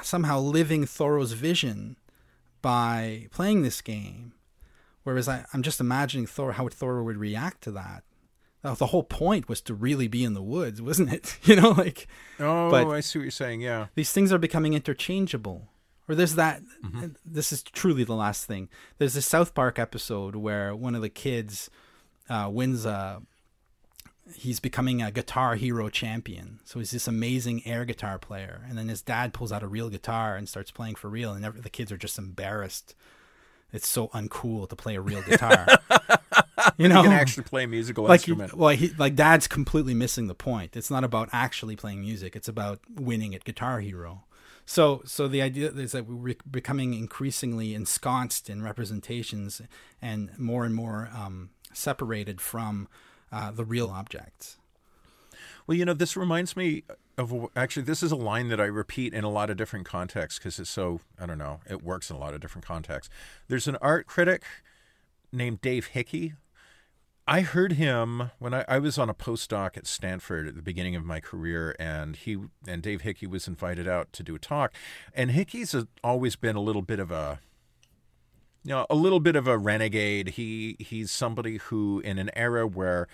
[0.02, 1.96] somehow living Thoreau's vision
[2.62, 4.32] by playing this game.
[5.02, 8.02] Whereas I, I'm just imagining Thor how Thoreau would react to that
[8.74, 11.38] the whole point was to really be in the woods, wasn't it?
[11.44, 12.06] you know, like.
[12.40, 13.60] Oh, I see what you're saying.
[13.60, 13.86] Yeah.
[13.94, 15.68] These things are becoming interchangeable.
[16.08, 16.62] Or there's that.
[16.84, 17.08] Mm-hmm.
[17.24, 18.68] This is truly the last thing.
[18.98, 21.70] There's a South Park episode where one of the kids
[22.28, 23.22] uh, wins a.
[24.34, 26.58] He's becoming a guitar hero champion.
[26.64, 28.62] So he's this amazing air guitar player.
[28.68, 31.32] And then his dad pulls out a real guitar and starts playing for real.
[31.32, 32.96] And every, the kids are just embarrassed.
[33.72, 35.66] It's so uncool to play a real guitar.
[36.76, 38.50] you know, you can actually play a musical like instrument.
[38.50, 40.76] He, well, he, like Dad's completely missing the point.
[40.76, 42.34] It's not about actually playing music.
[42.34, 44.24] It's about winning at Guitar Hero.
[44.66, 49.62] So, so the idea is that we're becoming increasingly ensconced in representations
[50.02, 52.88] and more and more um, separated from
[53.30, 54.58] uh, the real objects.
[55.66, 56.82] Well, you know, this reminds me
[57.16, 60.38] of actually, this is a line that I repeat in a lot of different contexts
[60.38, 63.12] because it's so, I don't know, it works in a lot of different contexts.
[63.48, 64.42] There's an art critic
[65.32, 66.34] named Dave Hickey.
[67.28, 70.94] I heard him when I, I was on a postdoc at Stanford at the beginning
[70.94, 74.72] of my career, and he and Dave Hickey was invited out to do a talk.
[75.12, 77.40] And Hickey's always been a little bit of a
[78.66, 80.30] you know, a little bit of a renegade.
[80.30, 83.06] He he's somebody who, in an era where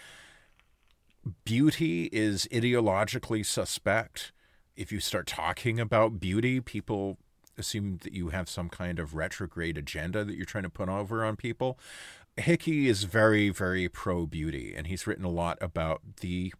[1.44, 4.32] beauty is ideologically suspect.
[4.76, 7.18] If you start talking about beauty, people
[7.58, 11.22] assume that you have some kind of retrograde agenda that you're trying to put over
[11.22, 11.78] on people.
[12.36, 16.52] Hickey is very, very pro beauty, and he's written a lot about the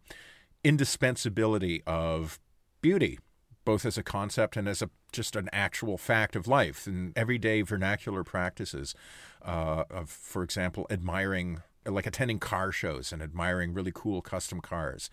[0.63, 2.39] indispensability of
[2.81, 3.19] beauty,
[3.65, 7.61] both as a concept and as a just an actual fact of life and everyday
[7.61, 8.95] vernacular practices.
[9.43, 15.09] Uh, of, for example, admiring like attending car shows and admiring really cool custom cars.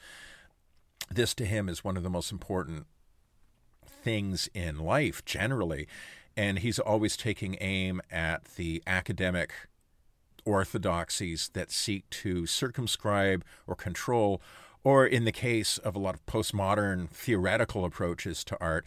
[1.10, 2.86] This to him is one of the most important
[3.86, 5.88] things in life generally.
[6.36, 9.52] And he's always taking aim at the academic
[10.44, 14.40] orthodoxies that seek to circumscribe or control,
[14.82, 18.86] or in the case of a lot of postmodern theoretical approaches to art,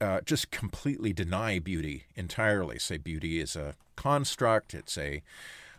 [0.00, 2.78] uh, just completely deny beauty entirely.
[2.78, 5.22] Say beauty is a construct, it's a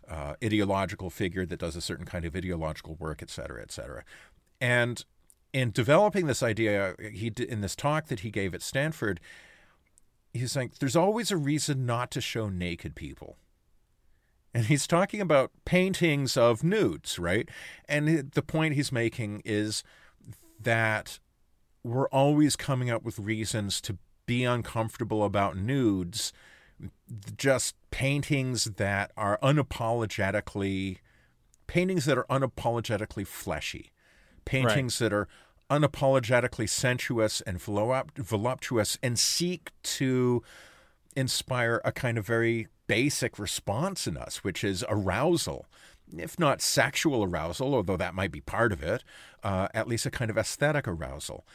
[0.08, 4.04] uh, ideological figure that does a certain kind of ideological work, et cetera, et cetera.
[4.60, 5.04] And
[5.54, 9.20] in developing this idea, he in this talk that he gave at Stanford,
[10.34, 13.38] he's saying there's always a reason not to show naked people.
[14.54, 17.48] And he's talking about paintings of nudes, right?
[17.88, 19.84] And the point he's making is
[20.60, 21.20] that
[21.84, 26.34] we're always coming up with reasons to be uncomfortable about nudes
[27.38, 30.98] just paintings that are unapologetically
[31.68, 33.92] paintings that are unapologetically fleshy,
[34.44, 35.10] paintings right.
[35.10, 35.28] that are
[35.70, 40.44] unapologetically sensuous and voluptuous and seek to
[41.16, 45.66] inspire a kind of very basic response in us, which is arousal.
[46.18, 49.04] If not sexual arousal, although that might be part of it,
[49.44, 51.46] uh, at least a kind of aesthetic arousal.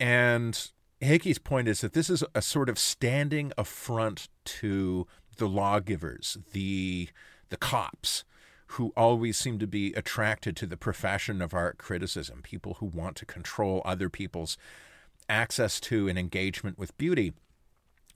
[0.00, 6.38] And Hickey's point is that this is a sort of standing affront to the lawgivers,
[6.52, 7.08] the
[7.50, 8.24] the cops,
[8.68, 13.16] who always seem to be attracted to the profession of art criticism, people who want
[13.16, 14.56] to control other people's
[15.28, 17.32] access to and engagement with beauty.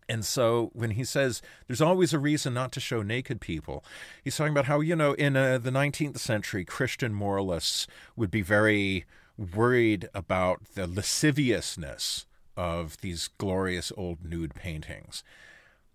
[0.08, 3.84] And so when he says there's always a reason not to show naked people,
[4.22, 8.42] he's talking about how, you know, in uh, the 19th century, Christian moralists would be
[8.42, 9.04] very
[9.36, 15.22] worried about the lasciviousness of these glorious old nude paintings.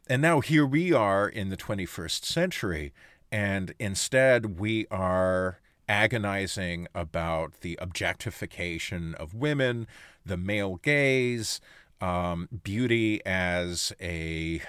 [0.07, 2.93] And now here we are in the 21st century,
[3.31, 9.87] and instead we are agonizing about the objectification of women,
[10.25, 11.59] the male gaze,
[12.03, 14.61] um, beauty as a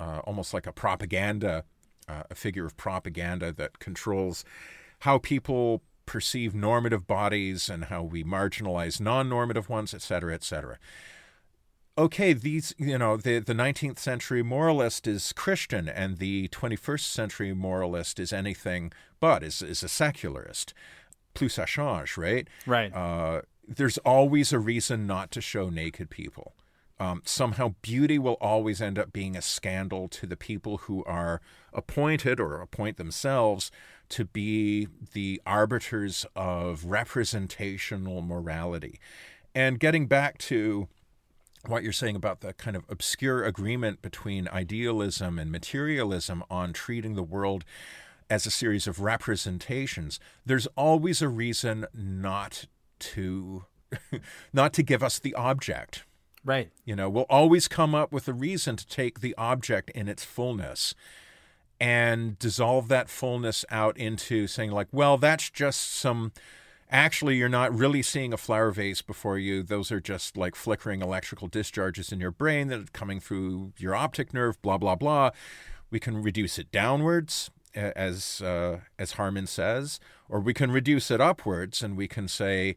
[0.00, 1.64] uh, almost like a propaganda,
[2.08, 4.44] uh, a figure of propaganda that controls
[5.00, 10.76] how people perceive normative bodies and how we marginalize non-normative ones, et cetera, et cetera.
[11.96, 17.54] Okay, these you know the the 19th century moralist is Christian, and the 21st century
[17.54, 20.74] moralist is anything but is is a secularist.
[21.34, 22.48] Plus ça change, right?
[22.66, 22.92] Right.
[22.92, 26.54] Uh, there's always a reason not to show naked people.
[27.00, 31.40] Um, somehow, beauty will always end up being a scandal to the people who are
[31.72, 33.72] appointed or appoint themselves
[34.10, 39.00] to be the arbiters of representational morality.
[39.54, 40.88] And getting back to
[41.66, 47.14] what you're saying about the kind of obscure agreement between idealism and materialism on treating
[47.14, 47.64] the world
[48.30, 52.66] as a series of representations, there's always a reason not
[53.12, 53.64] to
[54.52, 56.04] not to give us the object.
[56.44, 56.70] Right.
[56.84, 60.24] You know, we'll always come up with a reason to take the object in its
[60.24, 60.94] fullness
[61.80, 66.32] and dissolve that fullness out into saying like, well, that's just some
[66.90, 69.62] actually you're not really seeing a flower vase before you.
[69.62, 73.94] Those are just like flickering electrical discharges in your brain that are coming through your
[73.94, 75.30] optic nerve, blah blah blah.
[75.90, 81.20] We can reduce it downwards as uh, as Harman says, or we can reduce it
[81.20, 82.76] upwards and we can say,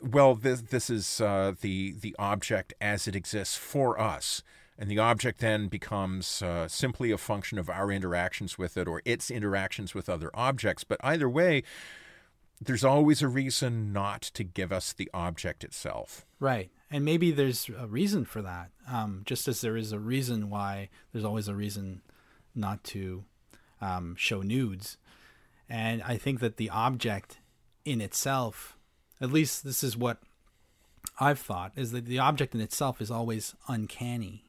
[0.00, 4.42] well, this this is uh, the the object as it exists for us
[4.78, 9.02] and the object then becomes uh, simply a function of our interactions with it or
[9.04, 10.82] its interactions with other objects.
[10.82, 11.62] But either way,
[12.60, 16.26] there's always a reason not to give us the object itself.
[16.40, 16.70] Right.
[16.90, 18.70] and maybe there's a reason for that.
[18.90, 22.02] Um, just as there is a reason why there's always a reason
[22.54, 23.24] not to
[23.80, 24.98] um, show nudes,
[25.68, 27.38] and I think that the object
[27.84, 28.73] in itself,
[29.24, 30.18] at least this is what
[31.18, 34.44] I've thought, is that the object in itself is always uncanny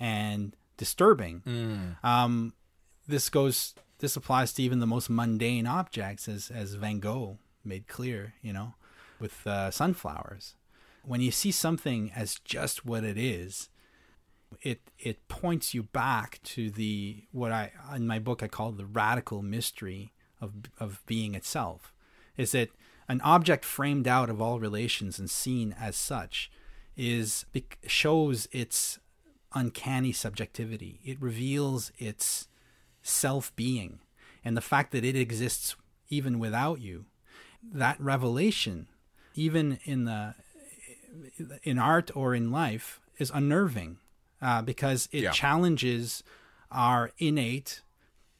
[0.00, 1.42] and disturbing.
[1.46, 2.04] Mm.
[2.04, 2.54] Um,
[3.06, 3.74] this goes.
[3.98, 8.34] This applies to even the most mundane objects, as as Van Gogh made clear.
[8.42, 8.74] You know,
[9.20, 10.54] with uh, sunflowers.
[11.04, 13.68] When you see something as just what it is,
[14.62, 18.86] it it points you back to the what I in my book I call the
[18.86, 21.92] radical mystery of of being itself.
[22.36, 22.70] Is that
[23.08, 26.50] an object framed out of all relations and seen as such
[26.96, 27.44] is
[27.86, 28.98] shows its
[29.54, 31.00] uncanny subjectivity.
[31.04, 32.48] It reveals its
[33.02, 34.00] self being
[34.44, 35.76] and the fact that it exists
[36.08, 37.06] even without you.
[37.62, 38.88] That revelation,
[39.34, 40.34] even in the
[41.62, 43.98] in art or in life, is unnerving
[44.40, 45.30] uh, because it yeah.
[45.30, 46.22] challenges
[46.70, 47.82] our innate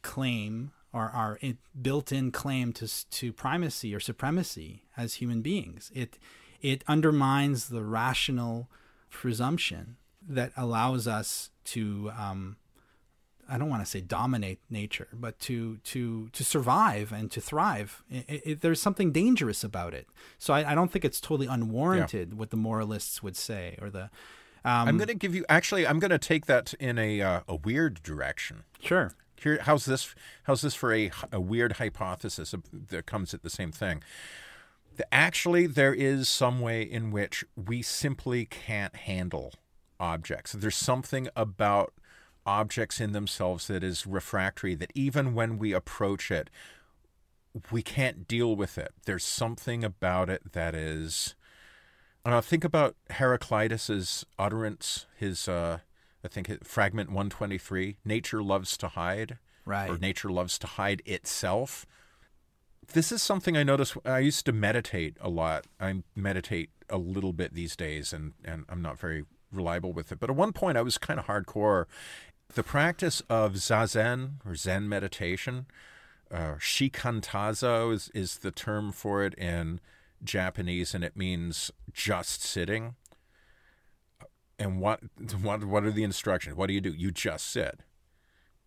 [0.02, 1.38] claim or our
[1.80, 5.92] built-in claim to to primacy or supremacy as human beings.
[5.94, 6.18] It
[6.62, 8.68] it undermines the rational
[9.10, 12.56] presumption that allows us to um,
[13.46, 18.02] I don't want to say dominate nature, but to to to survive and to thrive.
[18.10, 20.08] It, it, there's something dangerous about it.
[20.38, 22.38] So I, I don't think it's totally unwarranted yeah.
[22.38, 24.04] what the moralists would say or the.
[24.64, 25.86] Um, I'm going to give you actually.
[25.86, 28.64] I'm going to take that in a uh, a weird direction.
[28.80, 29.12] Sure.
[29.40, 30.14] Here, how's this?
[30.44, 34.02] How's this for a a weird hypothesis that comes at the same thing?
[35.12, 39.52] Actually, there is some way in which we simply can't handle
[40.00, 40.52] objects.
[40.52, 41.92] There's something about
[42.46, 46.48] objects in themselves that is refractory, that even when we approach it,
[47.70, 48.92] we can't deal with it.
[49.04, 51.34] There's something about it that is.
[52.24, 55.78] I think about Heraclitus's utterance, his, uh,
[56.26, 59.38] I think, fragment 123 Nature loves to hide.
[59.64, 59.90] Right.
[59.90, 61.86] Or nature loves to hide itself.
[62.92, 63.96] This is something I notice.
[64.04, 65.66] I used to meditate a lot.
[65.80, 70.20] I meditate a little bit these days, and, and I'm not very reliable with it.
[70.20, 71.86] But at one point, I was kind of hardcore
[72.54, 75.66] the practice of zazen or Zen meditation,
[76.30, 79.80] uh, shikantaza is, is the term for it in
[80.22, 82.94] Japanese, and it means just sitting.
[84.58, 85.00] And what
[85.42, 86.56] what what are the instructions?
[86.56, 86.90] What do you do?
[86.90, 87.80] You just sit.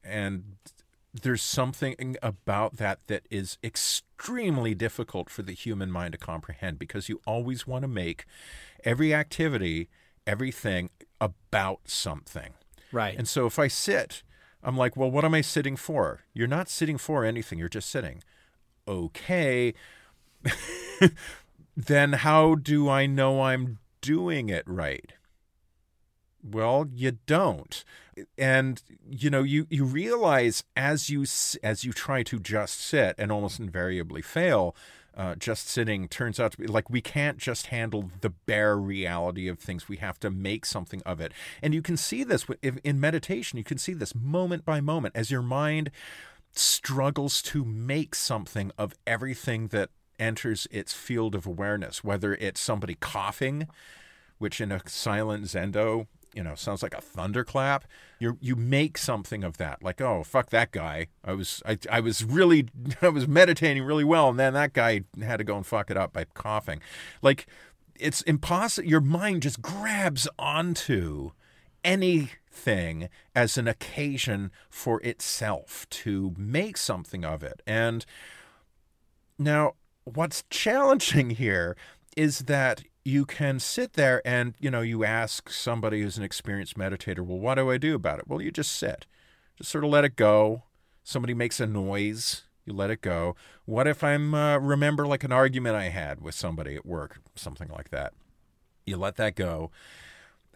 [0.04, 0.56] And
[1.14, 7.10] there's something about that that is extremely difficult for the human mind to comprehend because
[7.10, 8.26] you always want to make
[8.84, 9.90] every activity,
[10.28, 12.54] everything about something.
[12.92, 13.18] Right.
[13.18, 14.24] And so if I sit,
[14.64, 16.22] I'm like, well, what am I sitting for?
[16.34, 17.60] You're not sitting for anything.
[17.60, 18.24] You're just sitting.
[18.88, 19.74] Okay.
[21.76, 25.14] then how do I know I'm doing it right?
[26.44, 27.84] Well, you don't.
[28.38, 31.26] And you know, you you realize as you
[31.64, 34.76] as you try to just sit and almost invariably fail,
[35.16, 39.48] uh, just sitting turns out to be like we can't just handle the bare reality
[39.48, 39.90] of things.
[39.90, 41.34] We have to make something of it.
[41.62, 43.58] And you can see this in meditation.
[43.58, 45.92] You can see this moment by moment as your mind
[46.54, 52.96] struggles to make something of everything that enters its field of awareness, whether it's somebody
[52.96, 53.68] coughing,
[54.38, 56.08] which in a silent zendo
[56.40, 57.84] you know sounds like a thunderclap
[58.18, 59.84] you you make something of that.
[59.84, 61.08] Like oh fuck that guy.
[61.22, 62.70] I was I, I was really
[63.02, 65.98] i was meditating really well and then that guy had to go and fuck it
[65.98, 66.80] up by coughing.
[67.22, 67.46] Like
[68.00, 71.32] it's impossible your mind just grabs onto
[71.84, 77.62] anything as an occasion for itself to make something of it.
[77.68, 78.06] And
[79.38, 79.74] now
[80.06, 81.76] what's challenging here
[82.16, 86.78] is that you can sit there and you know you ask somebody who's an experienced
[86.78, 88.28] meditator well what do i do about it?
[88.28, 89.06] Well you just sit.
[89.58, 90.64] Just sort of let it go.
[91.04, 92.44] Somebody makes a noise.
[92.66, 93.36] You let it go.
[93.66, 97.70] What if i'm uh, remember like an argument i had with somebody at work something
[97.70, 98.14] like that?
[98.86, 99.72] You let that go.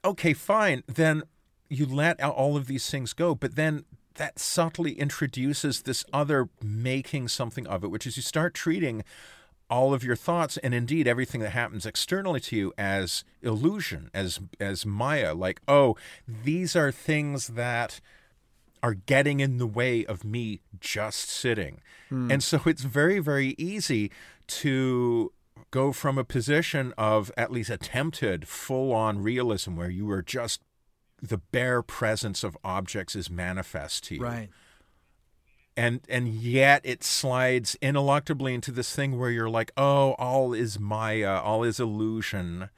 [0.04, 0.84] Okay fine.
[0.88, 1.24] Then
[1.70, 3.86] you let all of these things go but then
[4.16, 9.04] that subtly introduces this other making something of it which is you start treating
[9.70, 14.40] all of your thoughts and indeed everything that happens externally to you as illusion as
[14.60, 15.96] as maya like oh
[16.28, 18.00] these are things that
[18.82, 21.80] are getting in the way of me just sitting.
[22.10, 22.30] Hmm.
[22.30, 24.12] and so it's very very easy
[24.48, 25.32] to
[25.72, 30.62] go from a position of at least attempted full on realism where you are just
[31.22, 34.22] the bare presence of objects is manifest to you.
[34.22, 34.50] Right
[35.76, 40.80] and and yet it slides ineluctably into this thing where you're like oh all is
[40.80, 42.70] maya all is illusion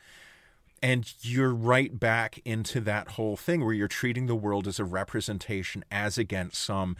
[0.81, 4.85] And you're right back into that whole thing where you're treating the world as a
[4.85, 6.95] representation as against some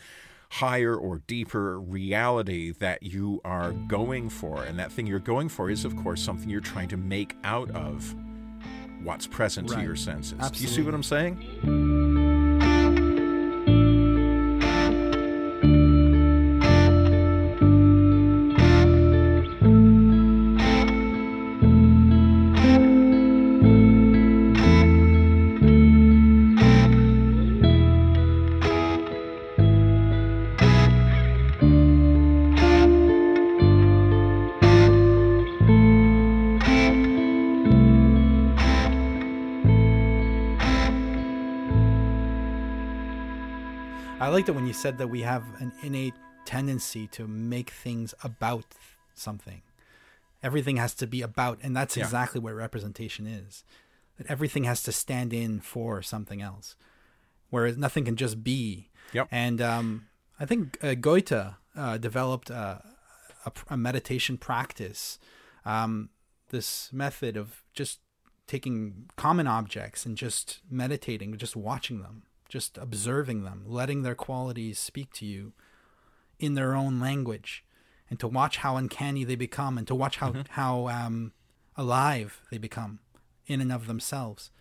[0.50, 4.64] higher or deeper reality that you are going for.
[4.64, 7.70] And that thing you're going for is, of course, something you're trying to make out
[7.72, 8.16] of
[9.04, 9.80] what's present right.
[9.80, 10.34] to your senses.
[10.34, 10.58] Absolutely.
[10.58, 12.15] Do you see what I'm saying?
[44.30, 46.14] Liked it when you said that we have an innate
[46.46, 48.66] tendency to make things about
[49.14, 49.62] something.
[50.42, 52.04] Everything has to be about, and that's yeah.
[52.04, 53.64] exactly what representation is.
[54.18, 56.78] That everything has to stand in for something else,
[57.50, 58.90] whereas nothing can just be.
[59.12, 59.28] Yep.
[59.32, 60.08] And um,
[60.40, 61.34] I think uh, Goethe
[61.76, 62.84] uh, developed a,
[63.46, 65.20] a, a, meditation practice,
[65.66, 66.10] um,
[66.50, 68.00] this method of just
[68.48, 74.80] taking common objects and just meditating, just watching them just observing them, letting their qualities
[74.80, 75.54] speak to you
[76.40, 77.64] in their own language,
[78.10, 80.42] and to watch how uncanny they become, and to watch how mm-hmm.
[80.52, 81.32] how um,
[81.76, 83.00] alive they become
[83.48, 84.52] in and of themselves.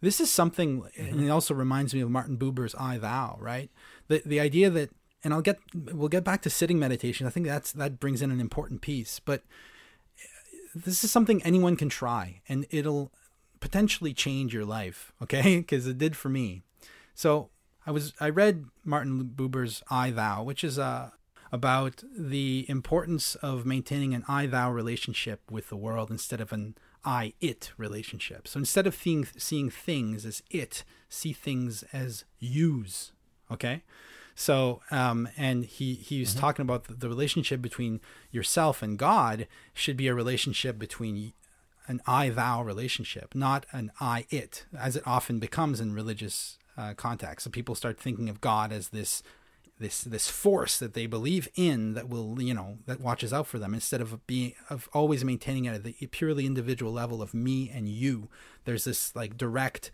[0.00, 1.02] This is something, mm-hmm.
[1.02, 3.70] and it also reminds me of Martin Buber's "I Thou." Right,
[4.08, 4.90] the the idea that,
[5.22, 7.26] and I'll get we'll get back to sitting meditation.
[7.26, 9.42] I think that's that brings in an important piece, but
[10.74, 13.12] this is something anyone can try, and it'll
[13.60, 15.12] potentially change your life.
[15.22, 16.62] Okay, because it did for me.
[17.14, 17.50] So
[17.86, 21.10] I was I read Martin Buber's I Thou, which is uh,
[21.50, 26.76] about the importance of maintaining an I Thou relationship with the world instead of an
[27.04, 28.46] I It relationship.
[28.48, 33.12] So instead of seeing seeing things as it, see things as yous.
[33.50, 33.82] Okay.
[34.34, 36.40] So, um, and he he was mm-hmm.
[36.40, 38.00] talking about the, the relationship between
[38.30, 41.34] yourself and God should be a relationship between
[41.86, 46.94] an I thou relationship, not an I it, as it often becomes in religious uh,
[46.94, 47.44] context.
[47.44, 49.22] So people start thinking of God as this
[49.78, 53.58] this this force that they believe in that will you know that watches out for
[53.58, 57.70] them instead of being of always maintaining it at the purely individual level of me
[57.72, 58.28] and you.
[58.64, 59.90] There's this like direct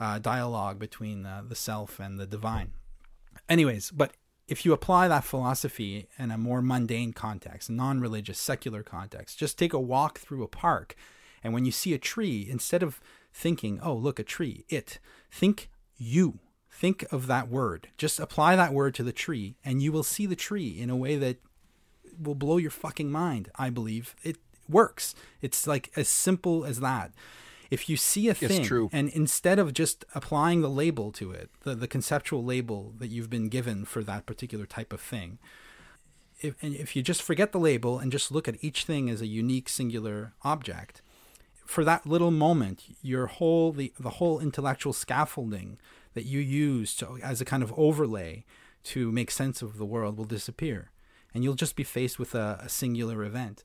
[0.00, 2.72] uh, dialogue between uh, the self and the divine.
[3.48, 4.12] Anyways, but
[4.48, 9.72] if you apply that philosophy in a more mundane context, non-religious, secular context, just take
[9.72, 10.94] a walk through a park,
[11.42, 13.00] and when you see a tree, instead of
[13.32, 14.98] thinking, "Oh, look, a tree," it
[15.30, 15.70] think
[16.02, 16.38] you.
[16.70, 17.88] Think of that word.
[17.96, 20.96] Just apply that word to the tree, and you will see the tree in a
[20.96, 21.36] way that
[22.20, 23.50] will blow your fucking mind.
[23.56, 24.36] I believe it
[24.68, 25.14] works.
[25.40, 27.12] It's like as simple as that.
[27.70, 31.74] If you see a thing, and instead of just applying the label to it, the,
[31.74, 35.38] the conceptual label that you've been given for that particular type of thing,
[36.42, 39.22] if, and if you just forget the label and just look at each thing as
[39.22, 41.00] a unique singular object,
[41.72, 45.78] for that little moment, your whole the, the whole intellectual scaffolding
[46.12, 48.44] that you use to, as a kind of overlay
[48.84, 50.90] to make sense of the world will disappear,
[51.32, 53.64] and you'll just be faced with a, a singular event.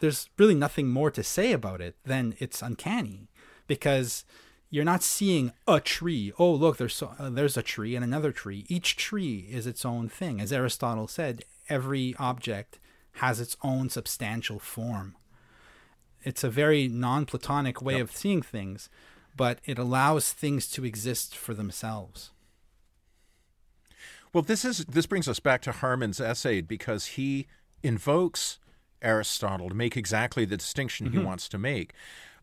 [0.00, 3.30] There's really nothing more to say about it than it's uncanny,
[3.66, 4.26] because
[4.68, 6.30] you're not seeing a tree.
[6.38, 8.66] Oh, look, there's so, uh, there's a tree and another tree.
[8.68, 11.44] Each tree is its own thing, as Aristotle said.
[11.70, 12.78] Every object
[13.12, 15.16] has its own substantial form
[16.22, 18.02] it's a very non-platonic way yep.
[18.02, 18.88] of seeing things
[19.36, 22.30] but it allows things to exist for themselves
[24.32, 27.46] well this is this brings us back to harman's essay because he
[27.82, 28.58] invokes
[29.02, 31.18] aristotle to make exactly the distinction mm-hmm.
[31.18, 31.94] he wants to make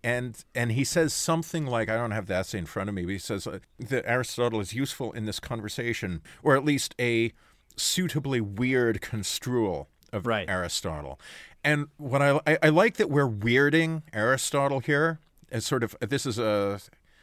[0.06, 3.06] and and he says something like I don't have the essay in front of me,
[3.06, 7.34] but he says uh, that Aristotle is useful in this conversation, or at least a
[7.76, 10.48] suitably weird construal of right.
[10.48, 11.20] Aristotle.
[11.66, 15.20] And what I, I, I like that we're weirding Aristotle here
[15.52, 16.80] as sort of this is a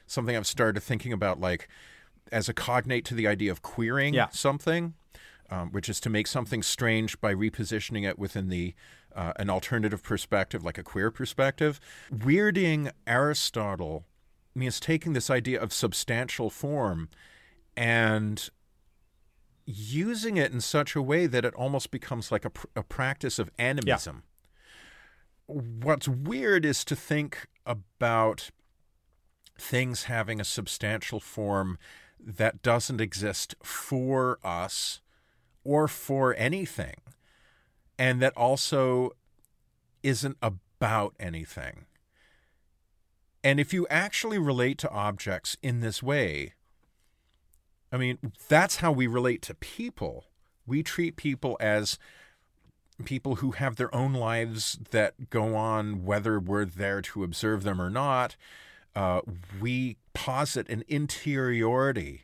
[0.07, 1.69] something I've started thinking about like
[2.33, 4.29] as a cognate to the idea of queering yeah.
[4.31, 4.95] something,
[5.49, 8.75] um, which is to make something strange by repositioning it within the
[9.15, 11.79] uh, an alternative perspective, like a queer perspective.
[12.13, 14.07] Weirding Aristotle
[14.57, 17.09] means taking this idea of substantial form
[17.77, 18.51] and
[19.67, 23.39] using it in such a way that it almost becomes like a, pr- a practice
[23.39, 24.25] of animism.
[25.47, 28.51] What's weird is to think about
[29.59, 31.79] things having a substantial form
[32.19, 35.01] that doesn't exist for us
[35.65, 36.97] or for anything,
[37.99, 39.13] and that also
[40.03, 41.87] isn't about anything.
[43.45, 46.55] And if you actually relate to objects in this way,
[47.91, 48.19] I mean,
[48.49, 50.27] that's how we relate to people.
[50.67, 51.99] We treat people as
[53.03, 57.81] people who have their own lives that go on, whether we're there to observe them
[57.81, 58.37] or not.
[58.95, 59.23] Uh,
[59.61, 62.23] we posit an interiority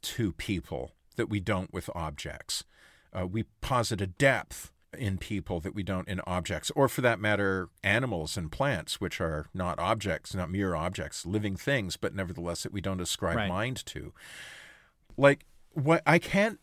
[0.00, 2.64] to people that we don't with objects.
[3.12, 7.18] Uh, we posit a depth in people that we don't in objects, or for that
[7.18, 12.62] matter, animals and plants, which are not objects, not mere objects, living things, but nevertheless
[12.62, 13.48] that we don't ascribe right.
[13.48, 14.12] mind to.
[15.16, 16.60] Like, what I can't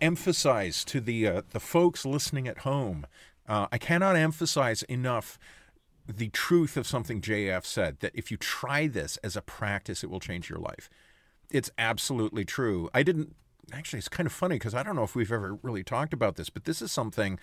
[0.00, 3.06] emphasize to the uh, the folks listening at home,
[3.48, 5.38] uh, I cannot emphasize enough
[6.06, 10.10] the truth of something JF said that if you try this as a practice, it
[10.10, 10.90] will change your life.
[11.50, 12.88] It's absolutely true.
[12.94, 13.34] I didn't
[13.72, 16.36] actually, it's kind of funny because I don't know if we've ever really talked about
[16.36, 17.38] this, but this is something.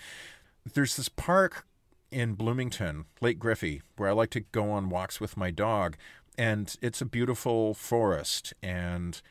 [0.73, 1.65] There's this park
[2.11, 5.97] in Bloomington, Lake Griffy, where I like to go on walks with my dog,
[6.37, 8.53] and it's a beautiful forest.
[8.61, 9.21] And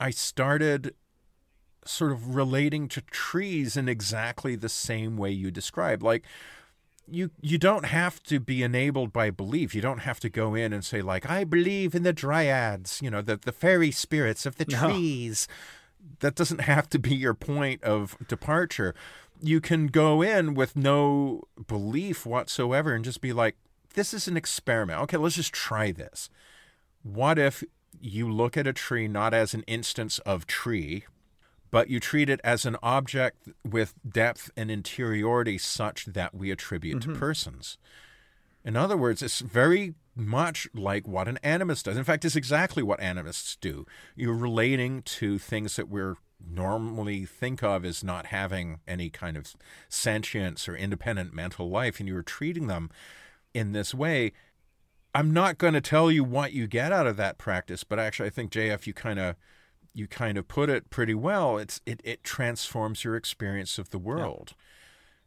[0.00, 0.94] I started
[1.86, 6.02] sort of relating to trees in exactly the same way you described.
[6.02, 6.24] Like,
[7.06, 9.74] you you don't have to be enabled by belief.
[9.74, 13.10] You don't have to go in and say like I believe in the dryads, you
[13.10, 15.46] know, the the fairy spirits of the trees.
[15.48, 15.54] No
[16.20, 18.94] that doesn't have to be your point of departure.
[19.40, 23.56] You can go in with no belief whatsoever and just be like,
[23.94, 25.00] this is an experiment.
[25.02, 26.30] Okay, let's just try this.
[27.02, 27.62] What if
[28.00, 31.04] you look at a tree not as an instance of tree,
[31.74, 37.00] but you treat it as an object with depth and interiority such that we attribute
[37.00, 37.14] mm-hmm.
[37.14, 37.78] to persons?
[38.64, 41.96] In other words, it's very much like what an animist does.
[41.96, 43.86] In fact, it's exactly what animists do.
[44.14, 46.14] You're relating to things that we're
[46.48, 49.52] normally think of as not having any kind of
[49.88, 52.88] sentience or independent mental life, and you're treating them
[53.52, 54.30] in this way.
[55.12, 58.28] I'm not going to tell you what you get out of that practice, but actually,
[58.28, 59.34] I think JF, you kind of
[59.94, 61.56] you kind of put it pretty well.
[61.56, 64.54] It's it it transforms your experience of the world.
[64.56, 64.64] Yeah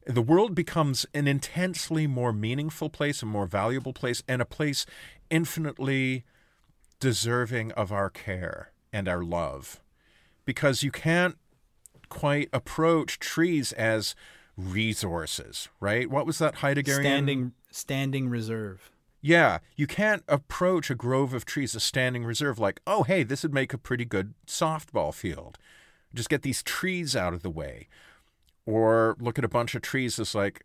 [0.07, 4.85] the world becomes an intensely more meaningful place, a more valuable place, and a place
[5.29, 6.23] infinitely
[6.99, 9.81] deserving of our care and our love.
[10.45, 11.37] Because you can't
[12.07, 14.15] quite approach trees as
[14.55, 16.09] resources, right?
[16.09, 17.01] What was that Heideggerian?
[17.01, 18.89] Standing, standing reserve.
[19.21, 23.43] Yeah, you can't approach a grove of trees, a standing reserve, like, oh, hey, this
[23.43, 25.57] would make a pretty good softball field.
[26.13, 27.87] Just get these trees out of the way
[28.65, 30.63] or look at a bunch of trees as like,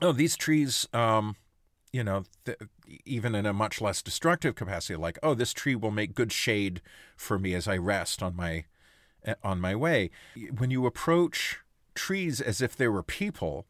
[0.00, 1.34] oh, these trees, um,
[1.92, 2.58] you know, th-
[3.04, 6.80] even in a much less destructive capacity, like, oh, this tree will make good shade
[7.16, 8.64] for me as I rest on my
[9.24, 10.10] eh, on my way.
[10.56, 11.60] When you approach
[11.94, 13.66] trees as if they were people,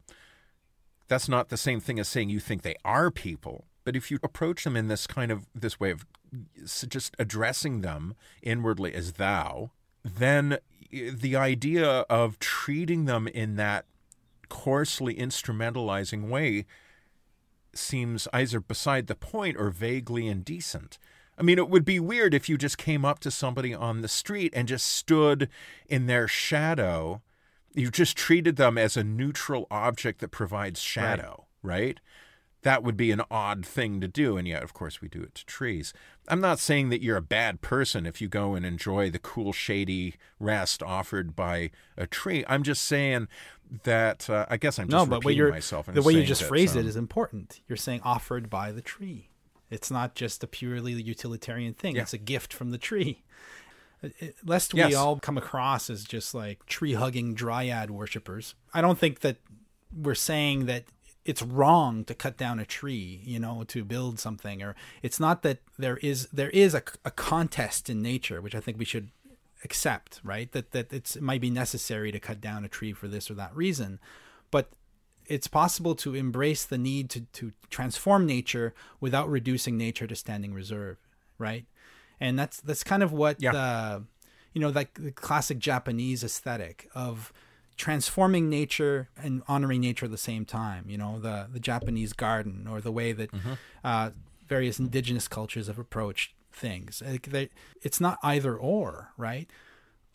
[1.07, 3.65] that's not the same thing as saying you think they are people.
[3.91, 6.05] But if you approach them in this kind of this way of
[6.87, 9.71] just addressing them inwardly as thou,
[10.05, 10.59] then
[10.93, 13.83] eh, the idea of treating them in that
[14.47, 16.65] coarsely instrumentalizing way
[17.73, 20.97] seems either beside the point or vaguely indecent.
[21.37, 24.07] I mean, it would be weird if you just came up to somebody on the
[24.07, 25.49] street and just stood
[25.89, 27.21] in their shadow.
[27.73, 31.77] You just treated them as a neutral object that provides shadow, right?
[31.77, 31.99] right?
[32.63, 34.37] That would be an odd thing to do.
[34.37, 35.93] And yet, of course, we do it to trees.
[36.27, 39.51] I'm not saying that you're a bad person if you go and enjoy the cool,
[39.53, 42.45] shady rest offered by a tree.
[42.47, 43.27] I'm just saying
[43.83, 45.87] that uh, I guess I'm just no, but repeating myself.
[45.87, 47.61] the way you just phrased um, it is important.
[47.67, 49.29] You're saying offered by the tree.
[49.69, 51.95] It's not just a purely utilitarian thing.
[51.95, 52.01] Yeah.
[52.01, 53.23] It's a gift from the tree.
[54.43, 54.95] Lest we yes.
[54.95, 58.55] all come across as just like tree hugging dryad worshippers.
[58.73, 59.37] I don't think that
[59.95, 60.85] we're saying that
[61.23, 65.43] it's wrong to cut down a tree, you know, to build something, or it's not
[65.43, 69.09] that there is there is a, a contest in nature, which I think we should
[69.63, 70.51] accept, right?
[70.51, 73.35] That that it's it might be necessary to cut down a tree for this or
[73.35, 73.99] that reason,
[74.49, 74.69] but
[75.27, 80.53] it's possible to embrace the need to to transform nature without reducing nature to standing
[80.53, 80.97] reserve,
[81.37, 81.65] right?
[82.19, 83.51] And that's that's kind of what yeah.
[83.51, 84.03] the
[84.53, 87.31] you know like the classic Japanese aesthetic of
[87.81, 90.85] transforming nature and honoring nature at the same time.
[90.87, 93.53] You know, the the Japanese garden or the way that mm-hmm.
[93.83, 94.11] uh,
[94.47, 97.01] various indigenous cultures have approached things.
[97.27, 97.49] They,
[97.81, 99.49] it's not either or, right?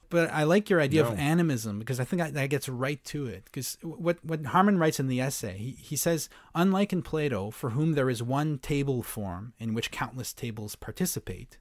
[0.09, 1.09] But I like your idea no.
[1.09, 3.47] of animism because I think that gets right to it.
[3.47, 7.71] Because what what Harman writes in the essay, he, he says, unlike in Plato, for
[7.71, 11.59] whom there is one table form in which countless tables participate,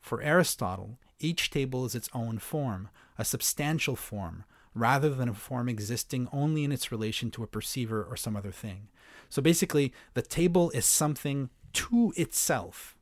[0.00, 2.88] for Aristotle, each table is its own form,
[3.18, 4.44] a substantial form,
[4.74, 8.52] rather than a form existing only in its relation to a perceiver or some other
[8.52, 8.88] thing.
[9.28, 12.96] So basically, the table is something to itself.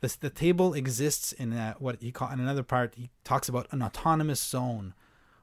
[0.00, 2.94] The table exists in a, what he call in another part.
[2.96, 4.94] He talks about an autonomous zone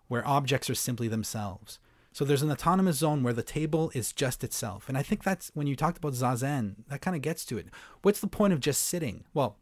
[0.10, 1.80] where objects are simply themselves.
[2.12, 4.90] So there's an autonomous zone where the table is just itself.
[4.90, 7.68] And I think that's when you talked about zazen, that kind of gets to it.
[8.02, 9.24] What's the point of just sitting?
[9.34, 9.56] Well,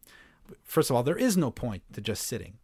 [0.63, 2.57] first of all, there is no point to just sitting.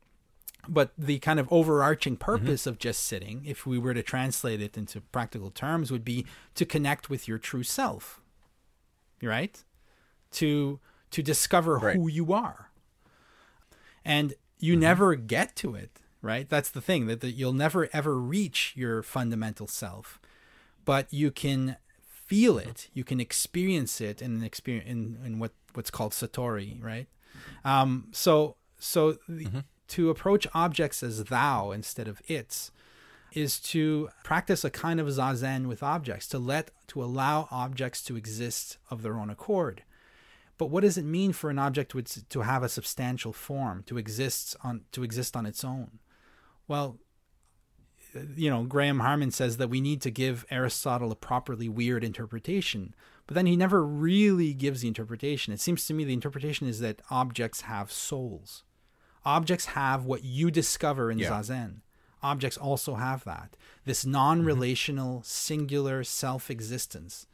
[0.67, 2.23] But the kind of overarching mm-hmm.
[2.23, 2.69] purpose mm-hmm.
[2.69, 6.65] of just sitting, if we were to translate it into practical terms, would be to
[6.65, 8.21] connect with your true self.
[9.21, 9.63] Right?
[10.31, 10.79] To
[11.11, 11.95] to discover right.
[11.95, 12.69] who you are.
[14.03, 14.81] And you mm-hmm.
[14.81, 16.49] never get to it right?
[16.49, 20.19] That's the thing that, that you'll never ever reach your fundamental self,
[20.85, 25.51] but you can feel it, you can experience it in an experience in, in what
[25.73, 27.07] what's called satori, right?
[27.63, 29.59] Um, so so the, mm-hmm.
[29.89, 32.71] To approach objects as thou instead of its
[33.33, 38.15] is to practice a kind of zazen with objects, to let to allow objects to
[38.15, 39.83] exist of their own accord.
[40.57, 41.95] But what does it mean for an object
[42.29, 45.99] to, have a substantial form, to exist on to exist on its own?
[46.67, 46.99] Well,
[48.35, 52.93] you know, Graham Harman says that we need to give Aristotle a properly weird interpretation,
[53.25, 55.51] but then he never really gives the interpretation.
[55.51, 58.63] It seems to me the interpretation is that objects have souls.
[59.25, 61.29] Objects have what you discover in yeah.
[61.29, 61.77] Zazen.
[62.21, 63.55] Objects also have that.
[63.85, 65.25] This non relational, mm-hmm.
[65.25, 67.27] singular self existence.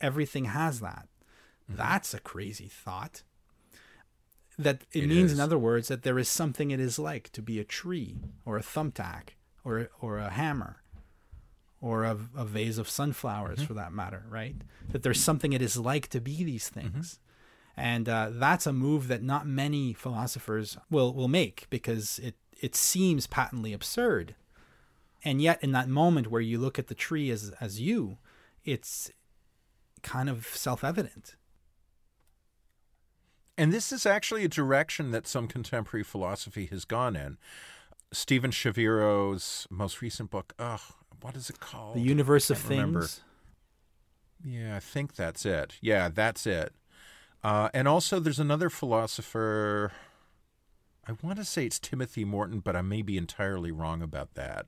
[0.00, 1.08] Everything has that.
[1.64, 1.76] Mm-hmm.
[1.76, 3.22] That's a crazy thought
[4.58, 5.38] that it, it means is.
[5.38, 8.58] in other words that there is something it is like to be a tree or
[8.58, 9.30] a thumbtack
[9.64, 10.82] or or a hammer
[11.80, 13.66] or a, a vase of sunflowers mm-hmm.
[13.66, 14.56] for that matter right
[14.90, 16.88] that there's something it is like to be these mm-hmm.
[16.88, 17.20] things.
[17.78, 22.74] And uh, that's a move that not many philosophers will will make because it it
[22.74, 24.34] seems patently absurd
[25.24, 28.18] and yet in that moment where you look at the tree as as you
[28.64, 29.10] it's
[30.02, 31.36] kind of self-evident
[33.56, 37.38] and this is actually a direction that some contemporary philosophy has gone in.
[38.12, 40.80] Steven Shaviro's most recent book, ugh,
[41.20, 41.96] what is it called?
[41.96, 43.00] The Universe of remember.
[43.00, 43.20] Things.
[44.44, 45.74] Yeah, I think that's it.
[45.80, 46.72] Yeah, that's it.
[47.42, 49.92] Uh, and also, there's another philosopher.
[51.06, 54.66] I want to say it's Timothy Morton, but I may be entirely wrong about that.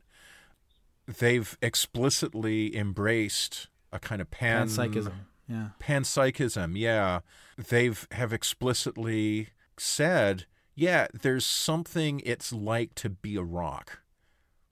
[1.07, 5.13] They've explicitly embraced a kind of pan panpsychism
[5.51, 5.69] yeah.
[5.81, 7.21] panpsychism, yeah,
[7.59, 14.01] they've have explicitly said, yeah, there's something it's like to be a rock.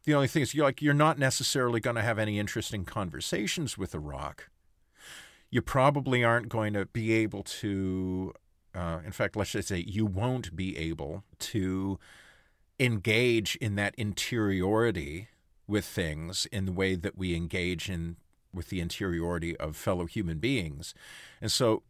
[0.05, 3.77] The only thing is, you're like you're not necessarily going to have any interesting conversations
[3.77, 4.49] with a rock.
[5.51, 8.33] You probably aren't going to be able to.
[8.75, 11.99] Uh, in fact, let's just say you won't be able to
[12.79, 15.29] engage in that interiority
[15.67, 18.17] with things in the way that we engage in
[18.53, 20.95] with the interiority of fellow human beings.
[21.41, 21.83] And so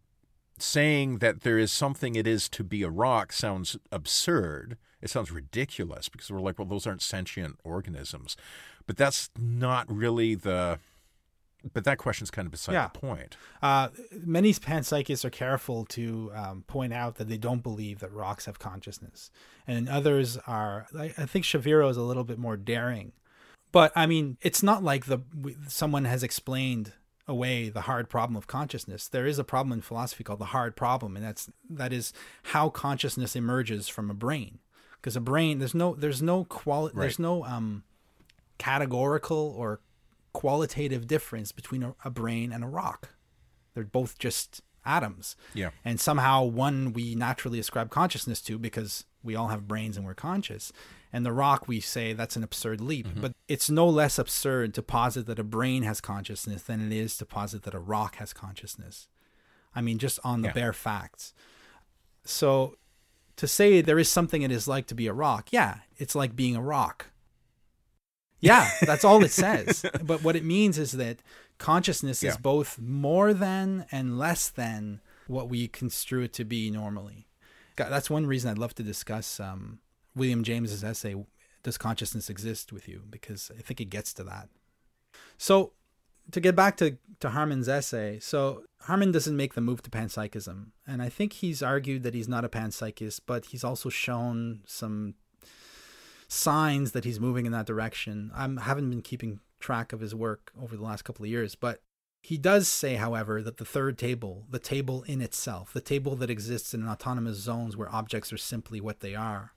[0.59, 4.77] saying that there is something it is to be a rock sounds absurd.
[5.01, 8.37] It sounds ridiculous because we're like, well, those aren't sentient organisms.
[8.87, 10.79] But that's not really the.
[11.73, 12.89] But that question's kind of beside yeah.
[12.93, 13.37] the point.
[13.61, 18.47] Uh, many panpsychists are careful to um, point out that they don't believe that rocks
[18.47, 19.31] have consciousness,
[19.67, 20.87] and others are.
[20.97, 23.13] I, I think Shaviro is a little bit more daring
[23.73, 25.21] but I mean, it's not like the
[25.69, 26.93] someone has explained
[27.27, 29.09] away the hard problem of consciousness.
[29.09, 32.13] There is a problem in philosophy called the hard problem, and that's that is
[32.45, 34.61] how consciousness emerges from a brain.
[34.97, 37.03] Because a brain, there's no there's no quality right.
[37.03, 37.85] there's no um,
[38.59, 39.81] categorical or
[40.33, 43.11] qualitative difference between a, a brain and a rock.
[43.75, 45.37] They're both just atoms.
[45.55, 45.71] Yeah.
[45.85, 50.15] And somehow one we naturally ascribe consciousness to because we all have brains and we're
[50.15, 50.73] conscious.
[51.13, 53.07] And the rock, we say that's an absurd leap.
[53.07, 53.21] Mm-hmm.
[53.21, 57.17] But it's no less absurd to posit that a brain has consciousness than it is
[57.19, 59.09] to posit that a rock has consciousness.
[59.75, 60.55] I mean, just on the yeah.
[60.55, 61.35] bare facts.
[62.25, 62.77] So
[63.37, 66.37] to say there is something it is like to be a rock, yeah, it's like
[66.37, 67.07] being a rock.
[68.41, 69.85] Yeah, that's all it says.
[70.03, 71.19] But what it means is that
[71.59, 72.31] consciousness yeah.
[72.31, 77.27] is both more than and less than what we construe it to be normally.
[77.77, 79.79] That's one reason I'd love to discuss um,
[80.17, 81.15] William James's essay,
[81.63, 83.03] Does Consciousness Exist with You?
[83.09, 84.49] Because I think it gets to that.
[85.37, 85.73] So,
[86.33, 90.67] to get back to, to Harman's essay, so Harman doesn't make the move to panpsychism.
[90.87, 95.15] And I think he's argued that he's not a panpsychist, but he's also shown some
[96.29, 98.31] signs that he's moving in that direction.
[98.35, 101.81] I haven't been keeping track of his work over the last couple of years, but
[102.23, 106.31] he does say, however, that the third table, the table in itself, the table that
[106.31, 109.53] exists in autonomous zones where objects are simply what they are,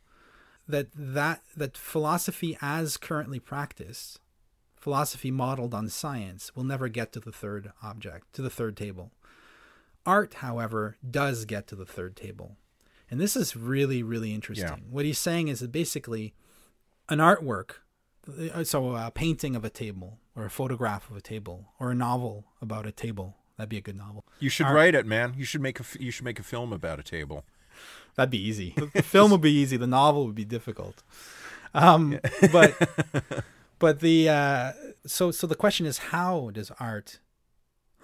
[0.67, 4.19] that that that philosophy as currently practiced
[4.75, 9.11] philosophy modeled on science will never get to the third object to the third table
[10.05, 12.57] Art, however, does get to the third table.
[13.09, 14.67] And this is really, really interesting.
[14.67, 14.89] Yeah.
[14.89, 16.33] What he's saying is that basically
[17.09, 17.75] an artwork,
[18.53, 21.95] uh, so a painting of a table, or a photograph of a table, or a
[21.95, 23.37] novel about a table.
[23.57, 24.25] That'd be a good novel.
[24.39, 25.35] You should Art, write it, man.
[25.37, 27.45] You should make a you should make a film about a table.
[28.15, 28.75] That'd be easy.
[28.93, 29.77] The film would be easy.
[29.77, 31.03] The novel would be difficult.
[31.73, 32.19] Um,
[32.51, 32.75] but
[33.79, 34.71] but the uh,
[35.05, 37.19] so so the question is, how does art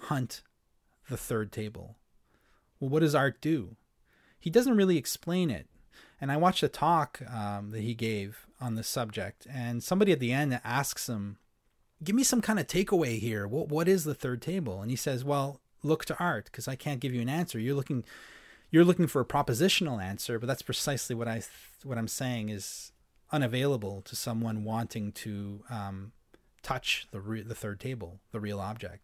[0.02, 0.42] hunt
[1.08, 1.96] the third table?
[2.80, 3.76] Well, what does art do?
[4.38, 5.66] He doesn't really explain it.
[6.20, 10.18] And I watched a talk um, that he gave on this subject, and somebody at
[10.18, 11.38] the end asks him,
[12.02, 13.46] "Give me some kind of takeaway here.
[13.46, 16.74] What what is the third table?" And he says, "Well, look to art because I
[16.74, 17.58] can't give you an answer.
[17.58, 18.04] You're looking."
[18.70, 21.40] You're looking for a propositional answer, but that's precisely what I
[21.84, 22.92] what I'm saying is
[23.30, 26.12] unavailable to someone wanting to um,
[26.62, 29.02] touch the re- the third table, the real object.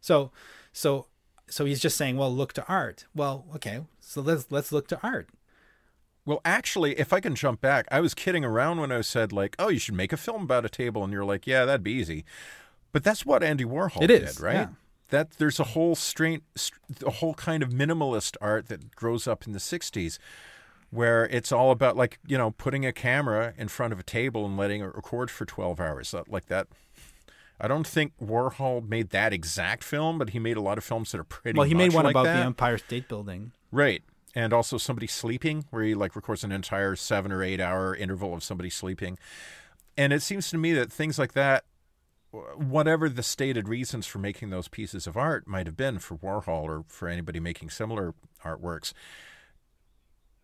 [0.00, 0.32] So,
[0.72, 1.06] so,
[1.48, 3.04] so he's just saying, well, look to art.
[3.14, 5.28] Well, okay, so let's let's look to art.
[6.24, 9.56] Well, actually, if I can jump back, I was kidding around when I said like,
[9.58, 11.92] "Oh, you should make a film about a table," and you're like, "Yeah, that'd be
[11.92, 12.24] easy."
[12.92, 14.54] But that's what Andy Warhol it is, did, right?
[14.54, 14.68] Yeah.
[15.10, 16.42] That there's a whole strain,
[17.04, 20.18] a whole kind of minimalist art that grows up in the '60s
[20.92, 24.46] where it's all about like you know putting a camera in front of a table
[24.46, 26.68] and letting it record for 12 hours like that
[27.58, 31.10] i don't think warhol made that exact film but he made a lot of films
[31.10, 32.36] that are pretty well he made one like about that.
[32.36, 34.02] the empire state building right
[34.34, 38.34] and also somebody sleeping where he like records an entire seven or eight hour interval
[38.34, 39.18] of somebody sleeping
[39.96, 41.64] and it seems to me that things like that
[42.56, 46.62] whatever the stated reasons for making those pieces of art might have been for warhol
[46.62, 48.14] or for anybody making similar
[48.44, 48.92] artworks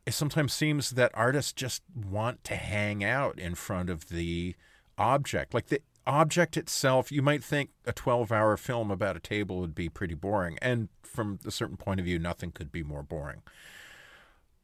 [0.09, 4.55] it sometimes seems that artists just want to hang out in front of the
[4.97, 5.53] object.
[5.53, 9.75] Like the object itself, you might think a 12 hour film about a table would
[9.75, 10.59] be pretty boring.
[10.61, 13.43] And from a certain point of view, nothing could be more boring.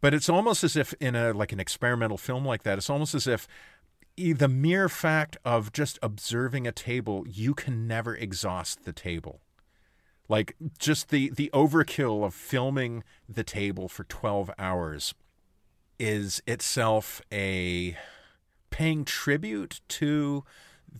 [0.00, 3.14] But it's almost as if in a like an experimental film like that, it's almost
[3.14, 3.46] as if
[4.16, 9.40] the mere fact of just observing a table, you can never exhaust the table.
[10.28, 15.14] Like just the the overkill of filming the table for 12 hours
[15.98, 17.96] is itself a
[18.70, 20.44] paying tribute to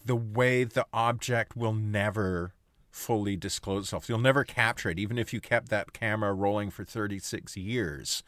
[0.05, 2.53] the way the object will never
[2.91, 4.09] fully disclose itself.
[4.09, 8.23] You'll never capture it, even if you kept that camera rolling for 36 years.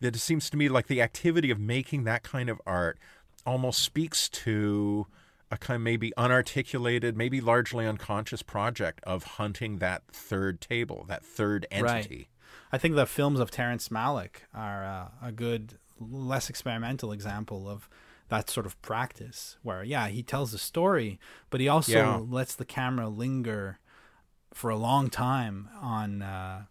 [0.00, 2.98] That it seems to me like the activity of making that kind of art
[3.46, 5.06] almost speaks to
[5.50, 11.24] a kind of maybe unarticulated, maybe largely unconscious project of hunting that third table, that
[11.24, 12.16] third entity.
[12.16, 12.28] Right.
[12.72, 17.88] I think the films of Terrence Malick are uh, a good less experimental example of
[18.28, 21.18] that sort of practice where yeah he tells a story
[21.50, 22.16] but he also yeah.
[22.16, 23.78] lets the camera linger
[24.52, 26.64] for a long time on uh,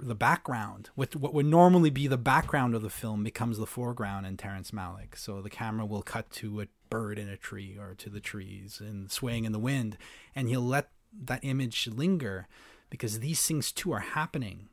[0.00, 0.90] the background.
[0.96, 4.72] With what would normally be the background of the film becomes the foreground in Terrence
[4.72, 5.16] Malick.
[5.16, 8.80] So the camera will cut to a bird in a tree or to the trees
[8.80, 9.98] and swaying in the wind
[10.34, 12.48] and he'll let that image linger
[12.90, 14.68] because these things too are happening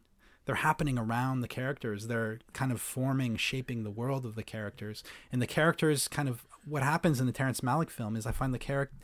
[0.46, 2.08] they're happening around the characters.
[2.08, 5.04] They're kind of forming, shaping the world of the characters.
[5.32, 8.54] And the characters kind of what happens in the Terrence Malick film is I find
[8.54, 8.96] the character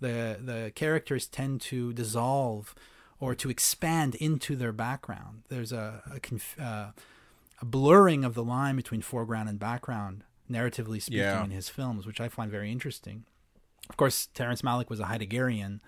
[0.00, 2.74] the the characters tend to dissolve
[3.20, 5.42] or to expand into their background.
[5.48, 6.90] There's a a, conf, uh,
[7.60, 11.42] a blurring of the line between foreground and background, narratively speaking, yeah.
[11.44, 13.24] in his films, which I find very interesting.
[13.90, 15.80] Of course, Terrence Malick was a Heideggerian.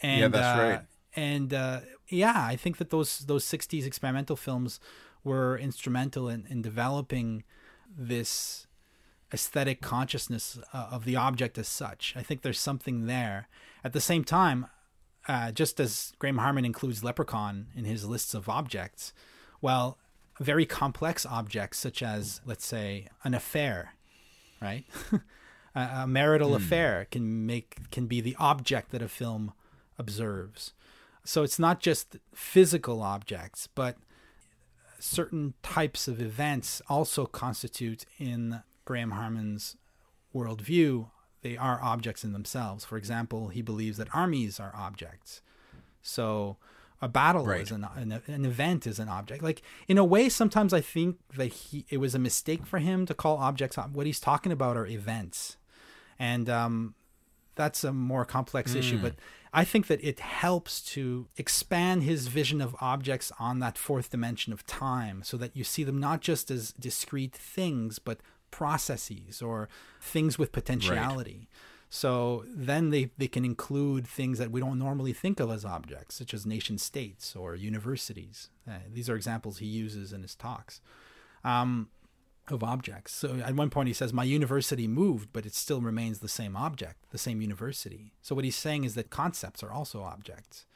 [0.00, 0.80] And, yeah, that's uh, right
[1.16, 4.80] and uh, yeah, I think that those those '60s experimental films
[5.24, 7.42] were instrumental in, in developing
[7.96, 8.66] this
[9.32, 12.14] aesthetic consciousness uh, of the object as such.
[12.16, 13.48] I think there's something there.
[13.82, 14.66] At the same time,
[15.28, 19.12] uh, just as Graham Harman includes Leprechaun in his lists of objects,
[19.60, 19.98] well,
[20.40, 23.94] very complex objects such as, let's say, an affair,
[24.60, 24.84] right?
[25.74, 26.56] a, a, marital mm.
[26.56, 29.52] affair can make can be the object that a film
[29.98, 30.72] observes.
[31.26, 33.96] So it's not just physical objects, but
[34.98, 39.76] certain types of events also constitute in Graham Harman's
[40.34, 41.10] worldview,
[41.42, 42.84] they are objects in themselves.
[42.84, 45.42] For example, he believes that armies are objects.
[46.00, 46.56] So
[47.02, 47.60] a battle right.
[47.60, 49.42] is an, an, an event is an object.
[49.42, 53.04] Like in a way, sometimes I think that he it was a mistake for him
[53.06, 53.76] to call objects.
[53.76, 55.56] What he's talking about are events,
[56.18, 56.94] and um,
[57.54, 58.76] that's a more complex mm.
[58.76, 58.98] issue.
[58.98, 59.16] But
[59.56, 64.52] I think that it helps to expand his vision of objects on that fourth dimension
[64.52, 69.70] of time so that you see them not just as discrete things, but processes or
[69.98, 71.38] things with potentiality.
[71.38, 71.48] Right.
[71.88, 76.16] So then they, they can include things that we don't normally think of as objects,
[76.16, 78.50] such as nation states or universities.
[78.68, 80.82] Uh, these are examples he uses in his talks
[81.46, 81.88] um,
[82.48, 83.12] of objects.
[83.12, 86.56] So at one point he says, My university moved, but it still remains the same
[86.56, 88.12] object, the same university.
[88.22, 90.66] So what he's saying is that concepts are also objects.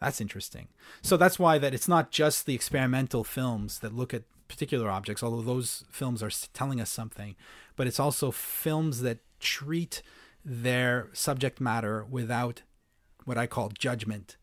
[0.00, 0.68] That's interesting.
[1.02, 5.22] So that's why that it's not just the experimental films that look at particular objects,
[5.22, 7.34] although those films are telling us something,
[7.76, 10.02] but it's also films that treat
[10.44, 12.62] their subject matter without
[13.24, 14.36] what I call judgment.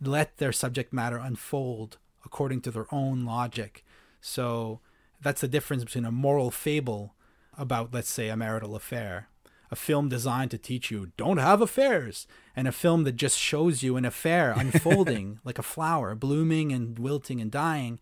[0.00, 3.84] Let their subject matter unfold according to their own logic.
[4.20, 4.80] So
[5.22, 7.14] that's the difference between a moral fable
[7.56, 9.28] about, let's say, a marital affair
[9.72, 13.82] a film designed to teach you don't have affairs and a film that just shows
[13.82, 17.98] you an affair unfolding like a flower blooming and wilting and dying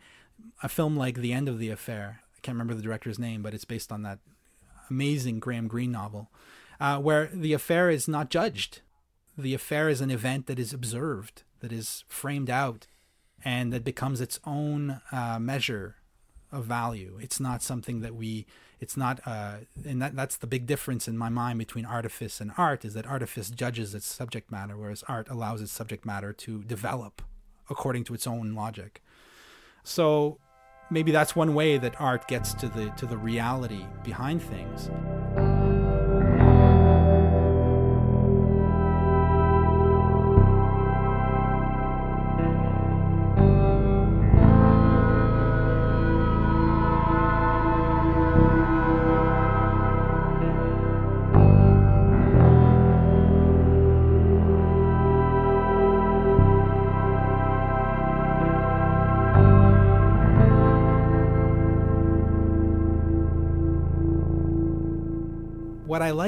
[0.65, 2.23] a film like the end of the affair.
[2.37, 4.19] I can't remember the director's name but it's based on that
[4.91, 6.29] amazing graham greene novel
[6.81, 8.81] uh, where the affair is not judged.
[9.39, 12.89] The affair is an event that is observed that is framed out
[13.45, 16.00] and that becomes its own uh, measure
[16.53, 17.19] of value.
[17.21, 18.47] It's not something that we
[18.81, 22.53] it's not uh, and that that's the big difference in my mind between artifice and
[22.57, 26.63] art is that artifice judges its subject matter whereas art allows its subject matter to
[26.63, 27.23] develop
[27.69, 29.03] according to its own logic.
[29.85, 30.39] So
[30.91, 34.91] maybe that's one way that art gets to the to the reality behind things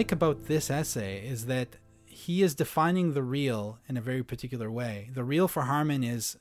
[0.03, 4.69] like about this essay is that he is defining the real in a very particular
[4.69, 5.09] way.
[5.15, 6.37] The real for Harman is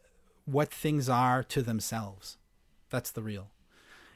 [0.46, 2.38] what things are to themselves.
[2.90, 3.52] That's the real.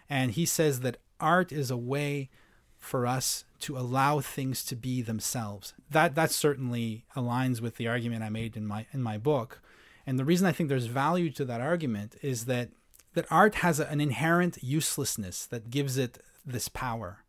[0.09, 2.31] And he says that art is a way
[2.75, 5.75] for us to allow things to be themselves.
[5.91, 9.61] That that certainly aligns with the argument I made in my in my book.
[10.07, 12.69] And the reason I think there's value to that argument is that
[13.13, 17.24] that art has an inherent uselessness that gives it this power.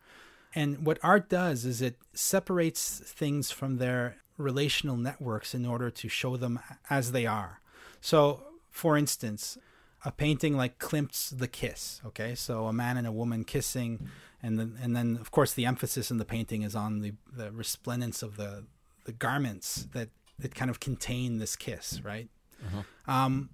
[0.56, 6.08] And what art does is it separates things from their relational networks in order to
[6.08, 6.58] show them
[6.90, 7.60] as they are.
[8.00, 9.58] So, for instance,
[10.04, 12.34] a painting like Klimt's The Kiss, okay?
[12.34, 14.08] So a man and a woman kissing
[14.42, 17.50] and then and then of course the emphasis in the painting is on the, the
[17.50, 18.64] resplendence of the
[19.04, 22.28] the garments that that kind of contain this kiss, right?
[22.66, 23.12] Uh-huh.
[23.12, 23.50] Um,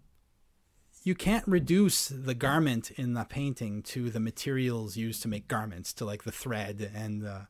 [1.04, 5.92] you can't reduce the garment in the painting to the materials used to make garments
[5.92, 7.40] to like the thread and uh,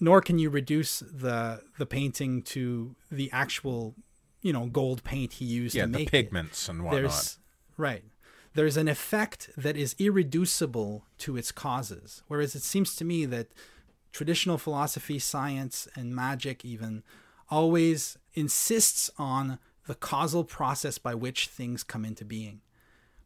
[0.00, 3.94] nor can you reduce the the painting to the actual
[4.44, 6.72] you know gold paint he used yeah, to make the pigments it.
[6.72, 7.02] and whatnot.
[7.02, 7.38] There's,
[7.76, 8.04] right.
[8.52, 13.48] There's an effect that is irreducible to its causes, whereas it seems to me that
[14.12, 17.02] traditional philosophy, science, and magic even
[17.50, 22.60] always insists on the causal process by which things come into being.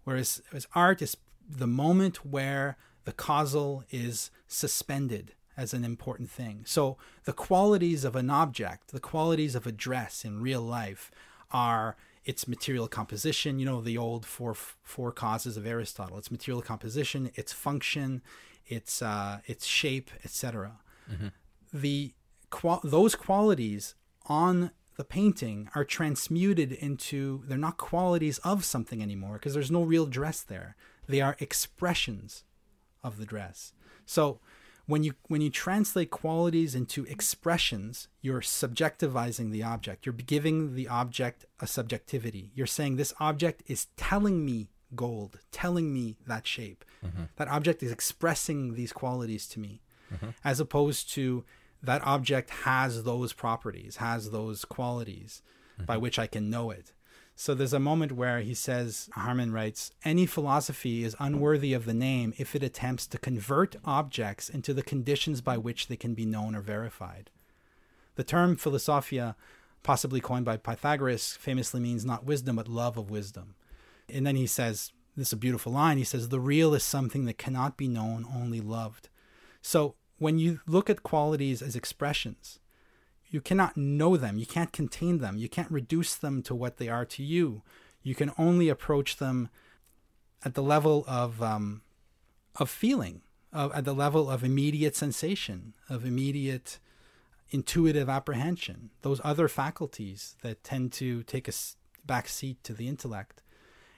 [0.05, 1.17] Whereas, whereas art is
[1.49, 6.63] the moment where the causal is suspended as an important thing.
[6.67, 11.11] So the qualities of an object, the qualities of a dress in real life
[11.51, 16.19] are its material composition, you know, the old four four causes of Aristotle.
[16.19, 18.23] Its material composition, its function,
[18.67, 20.79] its uh, its shape, etc.
[21.11, 21.29] Mm-hmm.
[21.73, 22.13] The
[22.85, 23.95] those qualities
[24.27, 29.83] on the painting are transmuted into they're not qualities of something anymore because there's no
[29.83, 30.75] real dress there.
[31.09, 32.43] They are expressions
[33.03, 33.73] of the dress.
[34.05, 34.41] So
[34.87, 40.05] when you when you translate qualities into expressions you're subjectivizing the object.
[40.05, 42.51] You're giving the object a subjectivity.
[42.57, 46.85] You're saying this object is telling me gold telling me that shape.
[47.07, 47.25] Mm-hmm.
[47.37, 49.81] that object is expressing these qualities to me.
[50.13, 50.31] Mm-hmm.
[50.43, 51.45] as opposed to
[51.83, 55.43] that object has those properties, has those qualities
[55.75, 55.85] mm-hmm.
[55.87, 56.93] by which I can know it.
[57.37, 61.95] So there's a moment where he says, Harman writes, any philosophy is unworthy of the
[61.95, 66.27] name if it attempts to convert objects into the conditions by which they can be
[66.27, 67.31] known or verified.
[68.17, 69.37] The term philosophia,
[69.85, 73.55] possibly coined by Pythagoras, famously means not wisdom, but love of wisdom.
[74.13, 75.97] And then he says, this is a beautiful line.
[75.97, 79.11] He says, the real is something that cannot be known, only loved.
[79.63, 82.59] So when you look at qualities as expressions,
[83.31, 86.89] you cannot know them, you can't contain them, you can't reduce them to what they
[86.89, 87.63] are to you.
[88.03, 89.49] You can only approach them
[90.45, 91.83] at the level of um,
[92.57, 96.79] of feeling, of, at the level of immediate sensation, of immediate
[97.51, 101.53] intuitive apprehension, those other faculties that tend to take a
[102.05, 103.43] back seat to the intellect.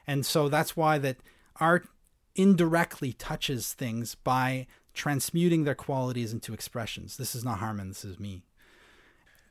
[0.07, 1.19] And so that's why that
[1.57, 1.89] art
[2.35, 7.17] indirectly touches things by transmuting their qualities into expressions.
[7.17, 8.45] This is not Harman, this is me.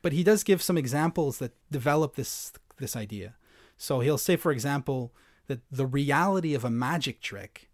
[0.02, 3.34] But he does give some examples that develop this this idea.
[3.76, 5.12] So he'll say, for example,
[5.46, 7.68] that the reality of a magic trick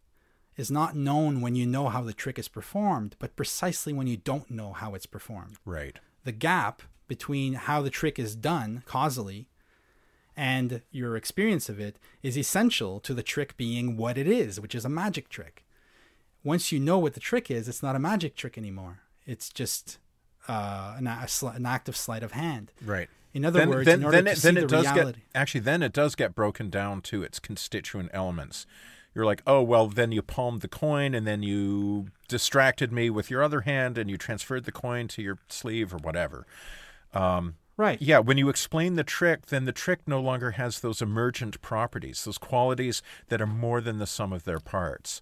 [0.56, 4.16] is not known when you know how the trick is performed, but precisely when you
[4.16, 5.58] don't know how it's performed.
[5.64, 5.98] Right.
[6.24, 9.48] The gap between how the trick is done causally
[10.36, 14.74] and your experience of it is essential to the trick being what it is, which
[14.74, 15.64] is a magic trick.
[16.47, 19.01] Once you know what the trick is, it's not a magic trick anymore.
[19.26, 19.99] It's just
[20.47, 22.72] uh, an, an act of sleight of hand.
[22.84, 23.09] Right.
[23.34, 25.61] In other then, words, then, in order then to it, see the reality, get, actually,
[25.61, 28.64] then it does get broken down to its constituent elements.
[29.12, 33.28] You're like, oh well, then you palmed the coin, and then you distracted me with
[33.28, 36.47] your other hand, and you transferred the coin to your sleeve or whatever.
[37.12, 38.01] Um, Right.
[38.01, 42.24] Yeah, when you explain the trick, then the trick no longer has those emergent properties,
[42.24, 45.20] those qualities that are more than the sum of their parts.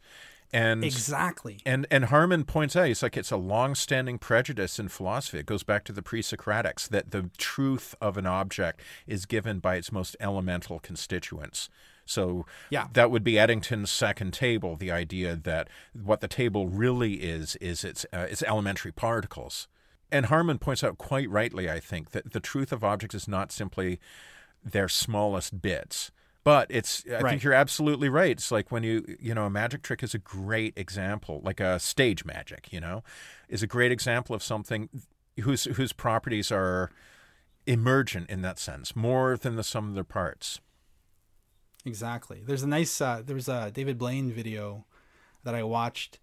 [0.54, 1.58] And exactly.
[1.66, 5.40] And and Harman points out, he's like it's a long-standing prejudice in philosophy.
[5.40, 9.74] It goes back to the pre-Socratics that the truth of an object is given by
[9.74, 11.68] its most elemental constituents.
[12.06, 12.86] So yeah.
[12.92, 17.82] that would be Eddington's second table, the idea that what the table really is is
[17.82, 19.66] its uh, its elementary particles.
[20.12, 23.50] And Harman points out quite rightly, I think, that the truth of objects is not
[23.50, 23.98] simply
[24.64, 26.12] their smallest bits.
[26.44, 27.30] But it's I right.
[27.30, 28.32] think you're absolutely right.
[28.32, 31.80] It's like when you you know, a magic trick is a great example, like a
[31.80, 33.02] stage magic, you know,
[33.48, 34.90] is a great example of something
[35.40, 36.90] whose whose properties are
[37.66, 40.60] emergent in that sense, more than the sum of their parts.
[41.86, 42.42] Exactly.
[42.44, 44.84] There's a nice uh, there's a David Blaine video
[45.44, 46.18] that I watched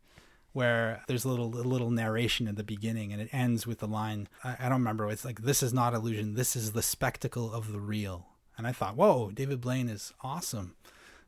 [0.53, 3.87] where there's a little a little narration at the beginning and it ends with the
[3.87, 7.53] line I, I, don't remember it's like this is not illusion this is the spectacle
[7.53, 8.27] of the real
[8.61, 10.75] and i thought whoa david blaine is awesome.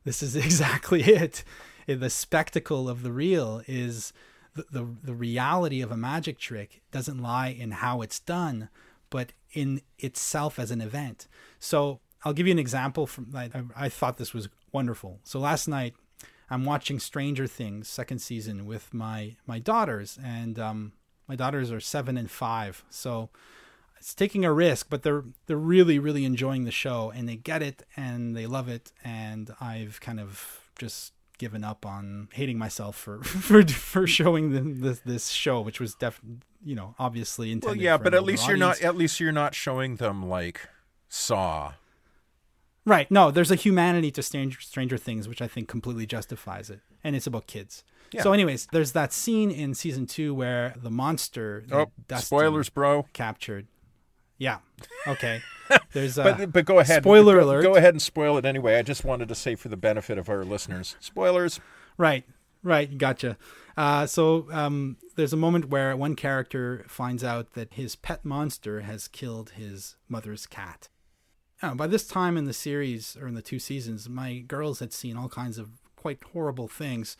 [0.04, 1.42] This is exactly it.
[1.86, 4.12] The spectacle of the real is
[4.54, 8.68] the, the, the reality of a magic trick doesn't lie in how it's done
[9.10, 11.26] but in itself as an event.
[11.58, 15.18] So i'll give you an example from I, I thought this was wonderful.
[15.24, 15.94] So last night
[16.50, 20.92] I'm watching Stranger Things second season with my my daughters, and um,
[21.26, 23.30] my daughters are seven and five, so
[24.04, 27.62] it's taking a risk, but they're they're really really enjoying the show, and they get
[27.62, 32.96] it and they love it, and I've kind of just given up on hating myself
[32.96, 36.20] for for for showing them this this show, which was def
[36.62, 37.78] you know obviously intended.
[37.78, 38.58] Well, yeah, but at least audience.
[38.58, 40.68] you're not at least you're not showing them like
[41.08, 41.72] Saw
[42.86, 43.10] Right.
[43.10, 46.80] No, there's a humanity to Stranger, Stranger Things, which I think completely justifies it.
[47.02, 47.82] And it's about kids.
[48.12, 48.20] Yeah.
[48.22, 51.64] So, anyways, there's that scene in season two where the monster.
[51.72, 51.86] Oh,
[52.18, 53.06] spoilers, bro.
[53.14, 53.66] Captured.
[54.38, 54.58] Yeah.
[55.06, 55.40] Okay.
[55.92, 57.02] There's a but, but go ahead.
[57.02, 57.62] Spoiler go, alert.
[57.62, 58.76] Go ahead and spoil it anyway.
[58.76, 61.60] I just wanted to say for the benefit of our listeners, spoilers.
[61.96, 62.24] Right.
[62.62, 62.96] Right.
[62.96, 63.36] Gotcha.
[63.76, 68.82] Uh, so um, there's a moment where one character finds out that his pet monster
[68.82, 70.88] has killed his mother's cat
[71.64, 74.92] know, by this time in the series or in the two seasons, my girls had
[74.92, 77.16] seen all kinds of quite horrible things,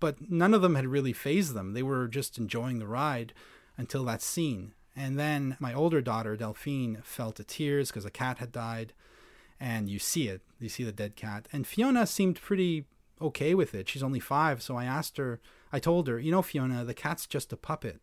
[0.00, 1.72] but none of them had really fazed them.
[1.72, 3.32] They were just enjoying the ride
[3.76, 4.72] until that scene.
[4.96, 8.92] And then my older daughter, Delphine, fell to tears because a cat had died.
[9.60, 10.42] And you see it.
[10.58, 11.48] You see the dead cat.
[11.52, 12.86] And Fiona seemed pretty
[13.20, 13.88] okay with it.
[13.88, 14.62] She's only five.
[14.62, 15.40] So I asked her,
[15.72, 18.00] I told her, you know, Fiona, the cat's just a puppet.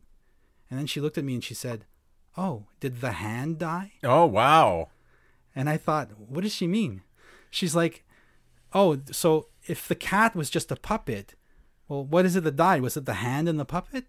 [0.69, 1.85] And then she looked at me and she said,
[2.37, 3.93] Oh, did the hand die?
[4.03, 4.89] Oh, wow.
[5.55, 7.03] And I thought, what does she mean?
[7.51, 8.03] She's like,
[8.73, 11.35] oh, so if the cat was just a puppet,
[11.87, 12.81] well, what is it that died?
[12.81, 14.05] Was it the hand and the puppet?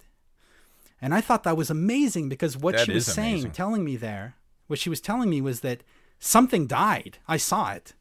[1.05, 3.51] And I thought that was amazing because what that she was saying, amazing.
[3.51, 4.37] telling me there,
[4.69, 5.83] what she was telling me was that
[6.19, 7.19] something died.
[7.29, 7.93] I saw it.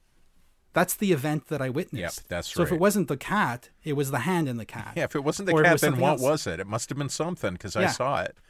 [0.72, 2.20] That's the event that I witnessed.
[2.20, 2.70] Yep, that's so right.
[2.70, 4.94] So if it wasn't the cat, it was the hand in the cat.
[4.96, 6.22] Yeah, if it wasn't the cat, was then what else.
[6.22, 6.62] was it?
[6.62, 7.82] It must have been something because yeah.
[7.82, 8.38] I saw it.
[8.38, 8.42] Oh,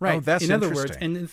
[0.00, 0.16] right.
[0.16, 1.30] Oh, that's in other words, and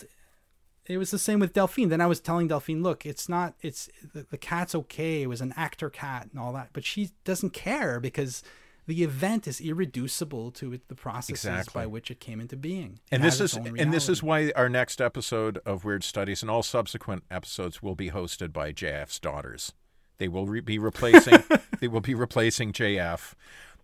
[0.86, 1.88] it was the same with Delphine.
[1.88, 5.22] Then I was telling Delphine, look, it's not, it's the, the cat's okay.
[5.22, 8.44] It was an actor cat and all that, but she doesn't care because
[8.86, 11.82] the event is irreducible to it, the processes exactly.
[11.82, 12.98] by which it came into being.
[13.10, 16.62] And this is and this is why our next episode of Weird Studies and all
[16.62, 19.72] subsequent episodes will be hosted by JF's daughters.
[20.18, 21.42] They will re- be replacing
[21.80, 23.34] they will be replacing JF.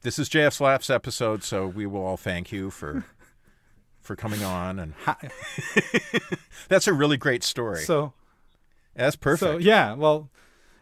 [0.03, 3.05] This is JF's last episode, so we will all thank you for
[4.01, 4.95] for coming on, and
[6.69, 7.83] that's a really great story.
[7.83, 8.13] So
[8.95, 9.41] that's perfect.
[9.41, 10.29] So yeah, well,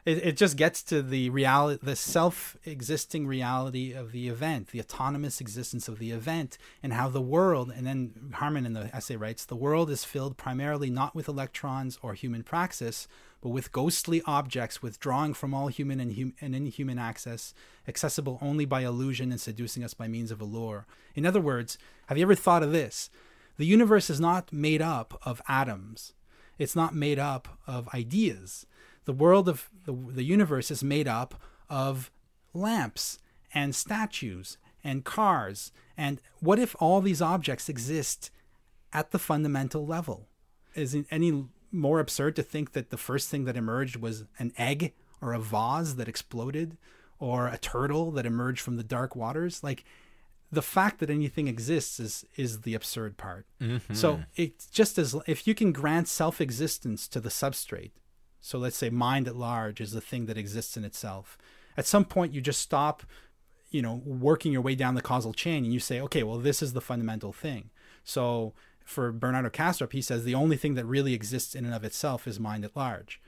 [0.07, 5.41] it, it just gets to the reality, the self-existing reality of the event, the autonomous
[5.41, 7.73] existence of the event, and how the world.
[7.75, 11.99] And then Harman in the essay writes, the world is filled primarily not with electrons
[12.03, 13.09] or human praxis,
[13.41, 17.53] but with ghostly objects withdrawing from all human and, hum- and inhuman access,
[17.89, 20.87] accessible only by illusion and seducing us by means of allure.
[21.17, 23.11] In other words, have you ever thought of this?
[23.57, 26.13] The universe is not made up of atoms.
[26.59, 28.67] It's not made up of ideas
[29.07, 32.11] the world of the, the universe is made up of
[32.53, 33.19] lamps
[33.55, 35.73] and statues and cars.
[35.97, 38.31] And what if all these objects exist
[38.93, 40.29] at the fundamental level?
[40.75, 44.53] Is it any more absurd to think that the first thing that emerged was an
[44.59, 46.77] egg or a vase that exploded
[47.19, 49.65] or a turtle that emerged from the dark waters?
[49.65, 49.85] Like,
[50.53, 53.47] the fact that anything exists is is the absurd part.
[53.61, 53.95] Mm-hmm.
[53.95, 57.91] So it's just as if you can grant self existence to the substrate,
[58.47, 61.37] so let's say mind at large is the thing that exists in itself.
[61.77, 63.03] At some point, you just stop,
[63.73, 66.63] you know, working your way down the causal chain, and you say, okay, well, this
[66.63, 67.71] is the fundamental thing.
[68.05, 68.55] So
[68.85, 72.29] for Bernardo Kastrup, he says the only thing that really exists in and of itself
[72.29, 73.21] is mind at large.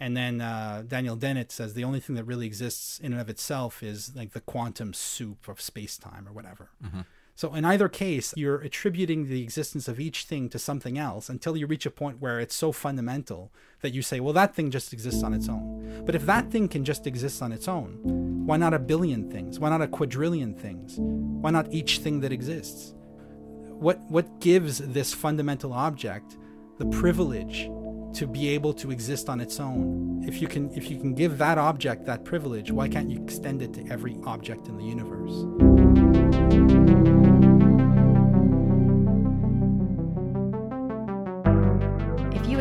[0.00, 3.30] And then uh, Daniel Dennett says the only thing that really exists in and of
[3.30, 6.70] itself is like the quantum soup of space time or whatever.
[6.84, 7.02] Mm-hmm.
[7.36, 11.56] So in either case, you're attributing the existence of each thing to something else until
[11.56, 13.50] you reach a point where it's so fundamental
[13.80, 16.04] that you say, well, that thing just exists on its own.
[16.06, 19.58] But if that thing can just exist on its own, why not a billion things?
[19.58, 20.94] Why not a quadrillion things?
[20.98, 22.94] Why not each thing that exists?
[22.94, 26.38] What what gives this fundamental object
[26.78, 27.68] the privilege
[28.14, 30.22] to be able to exist on its own?
[30.24, 33.60] If you can if you can give that object that privilege, why can't you extend
[33.60, 36.63] it to every object in the universe?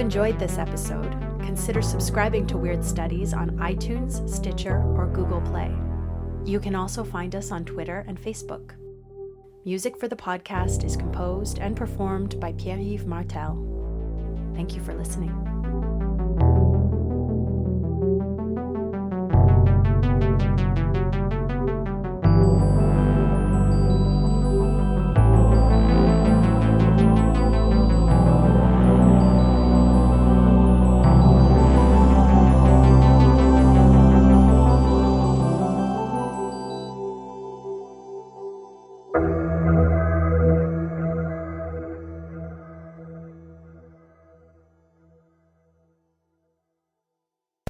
[0.04, 5.74] Enjoyed this episode, consider subscribing to Weird Studies on iTunes, Stitcher, or Google Play.
[6.44, 8.72] You can also find us on Twitter and Facebook.
[9.64, 13.56] Music for the podcast is composed and performed by Pierre Yves Martel.
[14.54, 15.53] Thank you for listening.